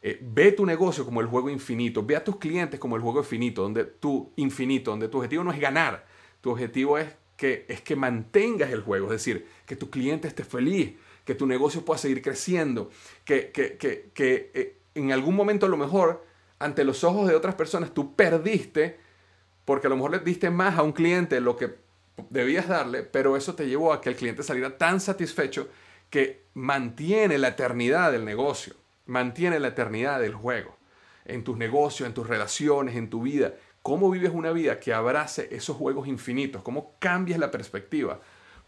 Eh, 0.01 0.19
ve 0.21 0.51
tu 0.51 0.65
negocio 0.65 1.03
como 1.03 1.21
el 1.21 1.27
juego 1.27 1.49
infinito, 1.49 2.03
ve 2.03 2.15
a 2.15 2.23
tus 2.23 2.37
clientes 2.37 2.79
como 2.79 2.95
el 2.95 3.01
juego 3.01 3.19
infinito, 3.19 3.63
donde 3.63 3.85
tu 3.85 4.31
infinito, 4.35 4.91
donde 4.91 5.07
tu 5.07 5.17
objetivo 5.17 5.43
no 5.43 5.51
es 5.51 5.59
ganar, 5.59 6.05
tu 6.41 6.51
objetivo 6.51 6.97
es 6.97 7.07
que, 7.35 7.65
es 7.67 7.81
que 7.81 7.95
mantengas 7.95 8.71
el 8.71 8.81
juego, 8.81 9.07
es 9.07 9.13
decir, 9.13 9.47
que 9.65 9.75
tu 9.75 9.89
cliente 9.89 10.27
esté 10.27 10.43
feliz, 10.43 10.93
que 11.25 11.35
tu 11.35 11.47
negocio 11.47 11.83
pueda 11.83 11.97
seguir 11.97 12.21
creciendo, 12.21 12.91
que, 13.25 13.51
que, 13.51 13.77
que, 13.77 14.11
que 14.13 14.51
eh, 14.53 14.77
en 14.95 15.11
algún 15.11 15.35
momento 15.35 15.65
a 15.65 15.69
lo 15.69 15.77
mejor 15.77 16.23
ante 16.59 16.83
los 16.83 17.03
ojos 17.03 17.27
de 17.27 17.35
otras 17.35 17.55
personas 17.55 17.93
tú 17.93 18.15
perdiste 18.15 18.97
porque 19.65 19.87
a 19.87 19.89
lo 19.89 19.95
mejor 19.95 20.11
le 20.11 20.19
diste 20.19 20.49
más 20.49 20.77
a 20.77 20.83
un 20.83 20.91
cliente 20.91 21.39
lo 21.41 21.55
que 21.55 21.75
debías 22.29 22.67
darle, 22.67 23.03
pero 23.03 23.37
eso 23.37 23.55
te 23.55 23.67
llevó 23.67 23.93
a 23.93 24.01
que 24.01 24.09
el 24.09 24.15
cliente 24.15 24.43
saliera 24.43 24.77
tan 24.77 24.99
satisfecho 24.99 25.69
que 26.09 26.45
mantiene 26.53 27.37
la 27.37 27.49
eternidad 27.49 28.11
del 28.11 28.25
negocio, 28.25 28.73
mantiene 29.05 29.59
la 29.59 29.69
eternidad 29.69 30.19
del 30.19 30.33
juego, 30.33 30.75
en 31.25 31.43
tus 31.43 31.57
negocios, 31.57 32.07
en 32.07 32.13
tus 32.13 32.27
relaciones, 32.27 32.95
en 32.95 33.09
tu 33.09 33.21
vida. 33.21 33.53
¿Cómo 33.81 34.09
vives 34.09 34.31
una 34.33 34.51
vida 34.51 34.79
que 34.79 34.93
abrace 34.93 35.49
esos 35.51 35.77
juegos 35.77 36.07
infinitos? 36.07 36.61
¿Cómo 36.61 36.95
cambias 36.99 37.39
la 37.39 37.51
perspectiva 37.51 38.19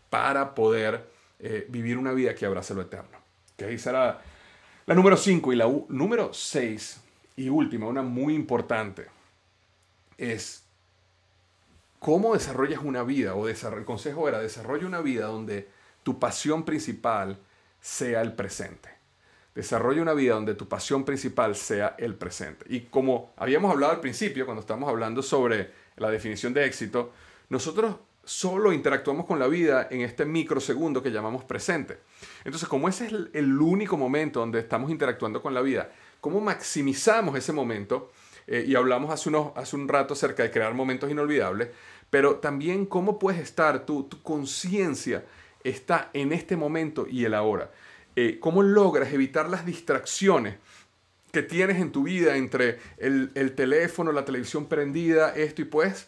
para 0.09 0.53
poder 0.53 1.09
eh, 1.39 1.65
vivir 1.69 1.97
una 1.97 2.11
vida 2.11 2.35
que 2.35 2.45
abrace 2.45 2.73
lo 2.73 2.81
eterno? 2.81 3.17
Que 3.57 3.65
ahí 3.65 3.77
será 3.77 4.21
la 4.85 4.95
número 4.95 5.17
5 5.17 5.53
y 5.53 5.55
la 5.55 5.71
número 5.89 6.33
6 6.33 7.01
y 7.37 7.47
última, 7.47 7.87
una 7.87 8.01
muy 8.01 8.35
importante, 8.35 9.07
es 10.17 10.63
cómo 11.99 12.33
desarrollas 12.33 12.81
una 12.83 13.03
vida, 13.03 13.35
o 13.35 13.47
el 13.47 13.85
consejo 13.85 14.27
era, 14.27 14.39
desarrolla 14.39 14.87
una 14.87 15.01
vida 15.01 15.25
donde 15.25 15.67
tu 16.03 16.17
pasión 16.17 16.63
principal 16.63 17.37
sea 17.81 18.21
el 18.21 18.33
presente. 18.33 18.89
Desarrolla 19.53 20.01
una 20.01 20.13
vida 20.13 20.35
donde 20.35 20.55
tu 20.55 20.67
pasión 20.67 21.03
principal 21.03 21.55
sea 21.55 21.95
el 21.97 22.15
presente. 22.15 22.65
Y 22.69 22.81
como 22.81 23.33
habíamos 23.35 23.71
hablado 23.71 23.93
al 23.93 23.99
principio, 23.99 24.45
cuando 24.45 24.61
estábamos 24.61 24.89
hablando 24.89 25.21
sobre 25.21 25.71
la 25.97 26.09
definición 26.09 26.53
de 26.53 26.65
éxito, 26.65 27.11
nosotros 27.49 27.95
solo 28.23 28.71
interactuamos 28.71 29.25
con 29.25 29.39
la 29.39 29.47
vida 29.47 29.87
en 29.89 30.01
este 30.01 30.23
microsegundo 30.23 31.01
que 31.01 31.11
llamamos 31.11 31.43
presente. 31.43 31.99
Entonces, 32.45 32.69
como 32.69 32.87
ese 32.87 33.07
es 33.07 33.13
el 33.33 33.59
único 33.59 33.97
momento 33.97 34.39
donde 34.39 34.59
estamos 34.59 34.91
interactuando 34.91 35.41
con 35.41 35.53
la 35.53 35.61
vida, 35.61 35.89
¿cómo 36.21 36.39
maximizamos 36.39 37.35
ese 37.35 37.51
momento? 37.51 38.11
Eh, 38.51 38.65
y 38.67 38.73
hablamos 38.73 39.11
hace, 39.11 39.29
unos, 39.29 39.51
hace 39.55 39.75
un 39.75 39.87
rato 39.87 40.15
acerca 40.15 40.41
de 40.41 40.49
crear 40.49 40.73
momentos 40.73 41.11
inolvidables, 41.11 41.69
pero 42.09 42.37
también 42.37 42.87
cómo 42.87 43.19
puedes 43.19 43.39
estar, 43.39 43.85
tu, 43.85 44.03
tu 44.03 44.23
conciencia 44.23 45.23
está 45.63 46.09
en 46.13 46.33
este 46.33 46.57
momento 46.57 47.05
y 47.07 47.25
el 47.25 47.35
ahora. 47.35 47.69
Eh, 48.15 48.39
¿Cómo 48.39 48.63
logras 48.63 49.13
evitar 49.13 49.47
las 49.49 49.67
distracciones 49.67 50.55
que 51.31 51.43
tienes 51.43 51.77
en 51.79 51.91
tu 51.91 52.01
vida 52.01 52.37
entre 52.37 52.79
el, 52.97 53.29
el 53.35 53.53
teléfono, 53.53 54.11
la 54.11 54.25
televisión 54.25 54.65
prendida, 54.65 55.35
esto, 55.35 55.61
y 55.61 55.65
puedes 55.65 56.07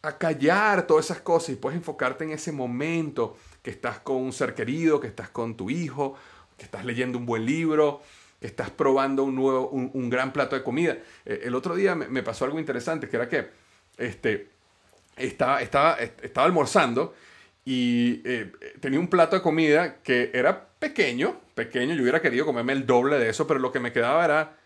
acallar 0.00 0.86
todas 0.86 1.04
esas 1.04 1.20
cosas 1.20 1.50
y 1.50 1.56
puedes 1.56 1.76
enfocarte 1.76 2.24
en 2.24 2.30
ese 2.30 2.50
momento 2.50 3.36
que 3.62 3.70
estás 3.70 3.98
con 3.98 4.16
un 4.16 4.32
ser 4.32 4.54
querido, 4.54 5.00
que 5.00 5.08
estás 5.08 5.28
con 5.28 5.54
tu 5.54 5.68
hijo, 5.68 6.14
que 6.56 6.64
estás 6.64 6.86
leyendo 6.86 7.18
un 7.18 7.26
buen 7.26 7.44
libro, 7.44 8.00
estás 8.44 8.70
probando 8.70 9.24
un 9.24 9.34
nuevo, 9.34 9.68
un, 9.68 10.10
gran 10.10 10.32
plato 10.32 10.54
de 10.54 10.62
comida. 10.62 10.98
Eh, 11.24 11.42
el 11.44 11.54
otro 11.54 11.74
día 11.74 11.94
me, 11.94 12.22
pasó 12.22 12.44
algo 12.44 12.58
interesante, 12.58 13.08
que 13.08 13.16
era 13.16 13.28
que 13.28 13.48
este, 13.96 14.48
estaba, 15.16 15.62
estaba, 15.62 15.96
estaba 15.98 16.46
almorzando 16.46 17.14
y 17.64 18.20
eh, 18.24 18.52
tenía 18.80 19.00
un 19.00 19.08
plato 19.08 19.36
de 19.36 19.42
comida 19.42 19.96
que 20.02 20.30
era 20.34 20.66
pequeño, 20.78 21.40
pequeño, 21.54 21.94
yo 21.94 22.02
hubiera 22.02 22.20
querido 22.20 22.44
comerme 22.44 22.74
el 22.74 22.86
doble 22.86 23.18
de 23.18 23.30
eso, 23.30 23.46
pero 23.46 23.58
lo 23.60 23.72
que 23.72 23.80
me 23.80 23.92
quedaba 23.92 24.24
era 24.24 24.56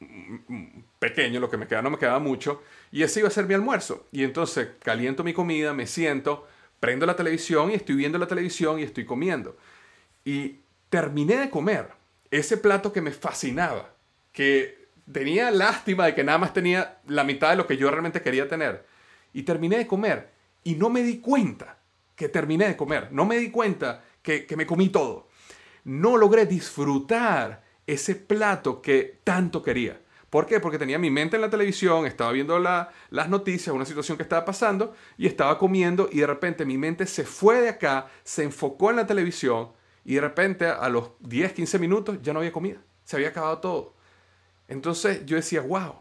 mm, 0.00 0.34
mm, 0.48 0.84
pequeño, 0.98 1.38
lo 1.38 1.48
que 1.48 1.56
me 1.56 1.68
quedaba 1.68 1.82
no 1.82 1.90
me 1.90 1.98
quedaba 1.98 2.18
mucho, 2.18 2.62
y 2.90 3.04
ese 3.04 3.20
iba 3.20 3.28
a 3.28 3.32
ser 3.32 3.46
mi 3.46 3.54
almuerzo. 3.54 4.06
Y 4.10 4.24
entonces 4.24 4.70
caliento 4.82 5.22
mi 5.22 5.32
comida, 5.32 5.72
me 5.72 5.86
siento, 5.86 6.48
prendo 6.80 7.06
la 7.06 7.14
televisión 7.14 7.70
y 7.70 7.74
estoy 7.74 7.94
viendo 7.94 8.18
la 8.18 8.26
televisión 8.26 8.80
y 8.80 8.82
estoy 8.82 9.04
comiendo. 9.04 9.56
Y 10.24 10.56
terminé 10.90 11.36
de 11.36 11.50
comer 11.50 11.97
ese 12.30 12.56
plato 12.56 12.92
que 12.92 13.00
me 13.00 13.12
fascinaba, 13.12 13.94
que 14.32 14.88
tenía 15.10 15.50
lástima 15.50 16.06
de 16.06 16.14
que 16.14 16.24
nada 16.24 16.38
más 16.38 16.52
tenía 16.52 16.98
la 17.06 17.24
mitad 17.24 17.50
de 17.50 17.56
lo 17.56 17.66
que 17.66 17.76
yo 17.76 17.90
realmente 17.90 18.22
quería 18.22 18.48
tener. 18.48 18.84
Y 19.32 19.42
terminé 19.42 19.78
de 19.78 19.86
comer 19.86 20.30
y 20.64 20.74
no 20.74 20.90
me 20.90 21.02
di 21.02 21.18
cuenta 21.18 21.78
que 22.14 22.28
terminé 22.28 22.66
de 22.66 22.76
comer, 22.76 23.08
no 23.12 23.24
me 23.24 23.38
di 23.38 23.50
cuenta 23.50 24.02
que, 24.22 24.46
me 24.56 24.66
comí 24.66 24.88
todo. 24.90 25.28
No 25.84 26.16
logré 26.16 26.44
disfrutar 26.44 27.64
ese 27.86 28.14
plato 28.16 28.82
que 28.82 29.20
tanto 29.24 29.62
quería. 29.62 30.00
¿Por 30.28 30.44
qué? 30.44 30.60
Porque 30.60 30.78
tenía 30.78 30.98
mi 30.98 31.10
mente 31.10 31.36
en 31.36 31.42
la 31.42 31.48
televisión, 31.48 32.04
estaba 32.04 32.32
viendo 32.32 32.58
las 32.58 33.28
noticias, 33.30 33.74
una 33.74 33.86
situación 33.86 34.18
que 34.18 34.24
estaba 34.24 34.44
pasando 34.44 34.94
y 35.16 35.26
estaba 35.26 35.58
comiendo 35.58 36.10
y 36.12 36.18
de 36.18 36.26
repente 36.26 36.66
mi 36.66 36.76
mente 36.76 37.06
se 37.06 37.24
fue 37.24 37.62
de 37.62 37.70
acá, 37.70 38.08
se 38.24 38.42
enfocó 38.42 38.90
en 38.90 38.96
la 38.96 39.06
televisión 39.06 39.70
y 40.08 40.14
de 40.14 40.22
repente 40.22 40.64
a 40.64 40.88
los 40.88 41.10
10, 41.20 41.52
15 41.52 41.78
minutos 41.78 42.18
ya 42.22 42.32
no 42.32 42.38
había 42.38 42.50
comida, 42.50 42.78
se 43.04 43.16
había 43.16 43.28
acabado 43.28 43.58
todo. 43.58 43.92
Entonces 44.66 45.26
yo 45.26 45.36
decía, 45.36 45.60
wow, 45.60 45.96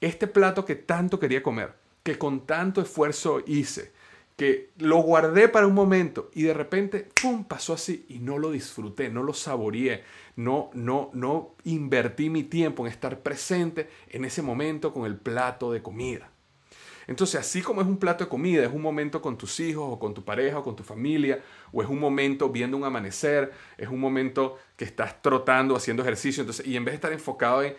este 0.00 0.28
plato 0.28 0.64
que 0.64 0.76
tanto 0.76 1.18
quería 1.18 1.42
comer, 1.42 1.74
que 2.04 2.16
con 2.16 2.46
tanto 2.46 2.80
esfuerzo 2.80 3.42
hice, 3.44 3.90
que 4.36 4.70
lo 4.78 4.98
guardé 4.98 5.48
para 5.48 5.66
un 5.66 5.74
momento 5.74 6.30
y 6.32 6.44
de 6.44 6.54
repente, 6.54 7.08
¡pum!, 7.20 7.42
pasó 7.42 7.72
así 7.72 8.06
y 8.08 8.20
no 8.20 8.38
lo 8.38 8.52
disfruté, 8.52 9.10
no 9.10 9.24
lo 9.24 9.34
saboreé, 9.34 10.04
no, 10.36 10.70
no, 10.74 11.10
no 11.12 11.56
invertí 11.64 12.30
mi 12.30 12.44
tiempo 12.44 12.86
en 12.86 12.92
estar 12.92 13.18
presente 13.18 13.90
en 14.10 14.24
ese 14.24 14.42
momento 14.42 14.92
con 14.92 15.06
el 15.06 15.16
plato 15.16 15.72
de 15.72 15.82
comida. 15.82 16.29
Entonces, 17.10 17.40
así 17.40 17.60
como 17.60 17.80
es 17.80 17.88
un 17.88 17.96
plato 17.96 18.22
de 18.22 18.30
comida, 18.30 18.62
es 18.62 18.72
un 18.72 18.82
momento 18.82 19.20
con 19.20 19.36
tus 19.36 19.58
hijos 19.58 19.84
o 19.84 19.98
con 19.98 20.14
tu 20.14 20.24
pareja 20.24 20.60
o 20.60 20.62
con 20.62 20.76
tu 20.76 20.84
familia, 20.84 21.42
o 21.72 21.82
es 21.82 21.88
un 21.88 21.98
momento 21.98 22.50
viendo 22.50 22.76
un 22.76 22.84
amanecer, 22.84 23.52
es 23.76 23.88
un 23.88 23.98
momento 23.98 24.58
que 24.76 24.84
estás 24.84 25.20
trotando, 25.20 25.74
haciendo 25.74 26.04
ejercicio, 26.04 26.42
entonces, 26.42 26.64
y 26.64 26.76
en 26.76 26.84
vez 26.84 26.92
de 26.92 26.94
estar 26.94 27.12
enfocado 27.12 27.64
en, 27.64 27.74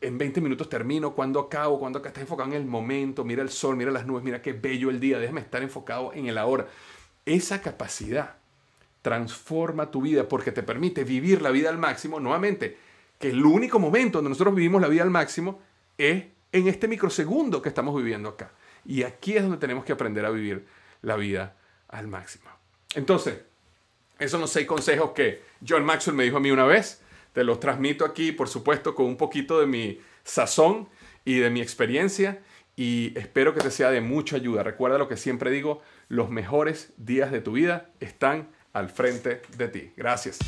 en 0.00 0.18
20 0.18 0.40
minutos 0.40 0.68
termino, 0.68 1.14
cuando 1.14 1.38
acabo, 1.38 1.78
cuando 1.78 2.00
acá 2.00 2.08
estás 2.08 2.22
enfocado 2.22 2.50
en 2.50 2.56
el 2.56 2.66
momento, 2.66 3.24
mira 3.24 3.42
el 3.42 3.48
sol, 3.48 3.76
mira 3.76 3.92
las 3.92 4.06
nubes, 4.06 4.24
mira 4.24 4.42
qué 4.42 4.52
bello 4.52 4.90
el 4.90 4.98
día, 4.98 5.20
déjame 5.20 5.40
estar 5.40 5.62
enfocado 5.62 6.12
en 6.12 6.26
el 6.26 6.36
ahora. 6.36 6.66
Esa 7.24 7.62
capacidad 7.62 8.38
transforma 9.02 9.92
tu 9.92 10.02
vida 10.02 10.28
porque 10.28 10.50
te 10.50 10.64
permite 10.64 11.04
vivir 11.04 11.42
la 11.42 11.50
vida 11.50 11.68
al 11.68 11.78
máximo, 11.78 12.18
nuevamente, 12.18 12.76
que 13.20 13.30
el 13.30 13.46
único 13.46 13.78
momento 13.78 14.18
donde 14.18 14.30
nosotros 14.30 14.56
vivimos 14.56 14.82
la 14.82 14.88
vida 14.88 15.04
al 15.04 15.10
máximo 15.10 15.60
es 15.96 16.24
en 16.52 16.68
este 16.68 16.86
microsegundo 16.86 17.60
que 17.60 17.68
estamos 17.68 17.96
viviendo 17.96 18.28
acá. 18.28 18.52
Y 18.84 19.02
aquí 19.02 19.36
es 19.36 19.42
donde 19.42 19.58
tenemos 19.58 19.84
que 19.84 19.92
aprender 19.92 20.24
a 20.24 20.30
vivir 20.30 20.66
la 21.02 21.16
vida 21.16 21.56
al 21.88 22.08
máximo. 22.08 22.50
Entonces, 22.94 23.40
esos 24.18 24.32
son 24.32 24.40
los 24.42 24.50
seis 24.50 24.66
consejos 24.66 25.12
que 25.12 25.42
John 25.66 25.84
Maxwell 25.84 26.16
me 26.16 26.24
dijo 26.24 26.36
a 26.36 26.40
mí 26.40 26.50
una 26.50 26.66
vez. 26.66 27.02
Te 27.32 27.44
los 27.44 27.58
transmito 27.58 28.04
aquí, 28.04 28.32
por 28.32 28.48
supuesto, 28.48 28.94
con 28.94 29.06
un 29.06 29.16
poquito 29.16 29.58
de 29.58 29.66
mi 29.66 30.00
sazón 30.22 30.88
y 31.24 31.38
de 31.38 31.50
mi 31.50 31.62
experiencia 31.62 32.42
y 32.76 33.16
espero 33.18 33.54
que 33.54 33.60
te 33.60 33.70
sea 33.70 33.90
de 33.90 34.00
mucha 34.00 34.36
ayuda. 34.36 34.62
Recuerda 34.62 34.98
lo 34.98 35.08
que 35.08 35.16
siempre 35.16 35.50
digo, 35.50 35.82
los 36.08 36.30
mejores 36.30 36.92
días 36.96 37.30
de 37.30 37.40
tu 37.40 37.52
vida 37.52 37.90
están 38.00 38.48
al 38.72 38.88
frente 38.88 39.42
de 39.56 39.68
ti. 39.68 39.92
Gracias. 39.96 40.38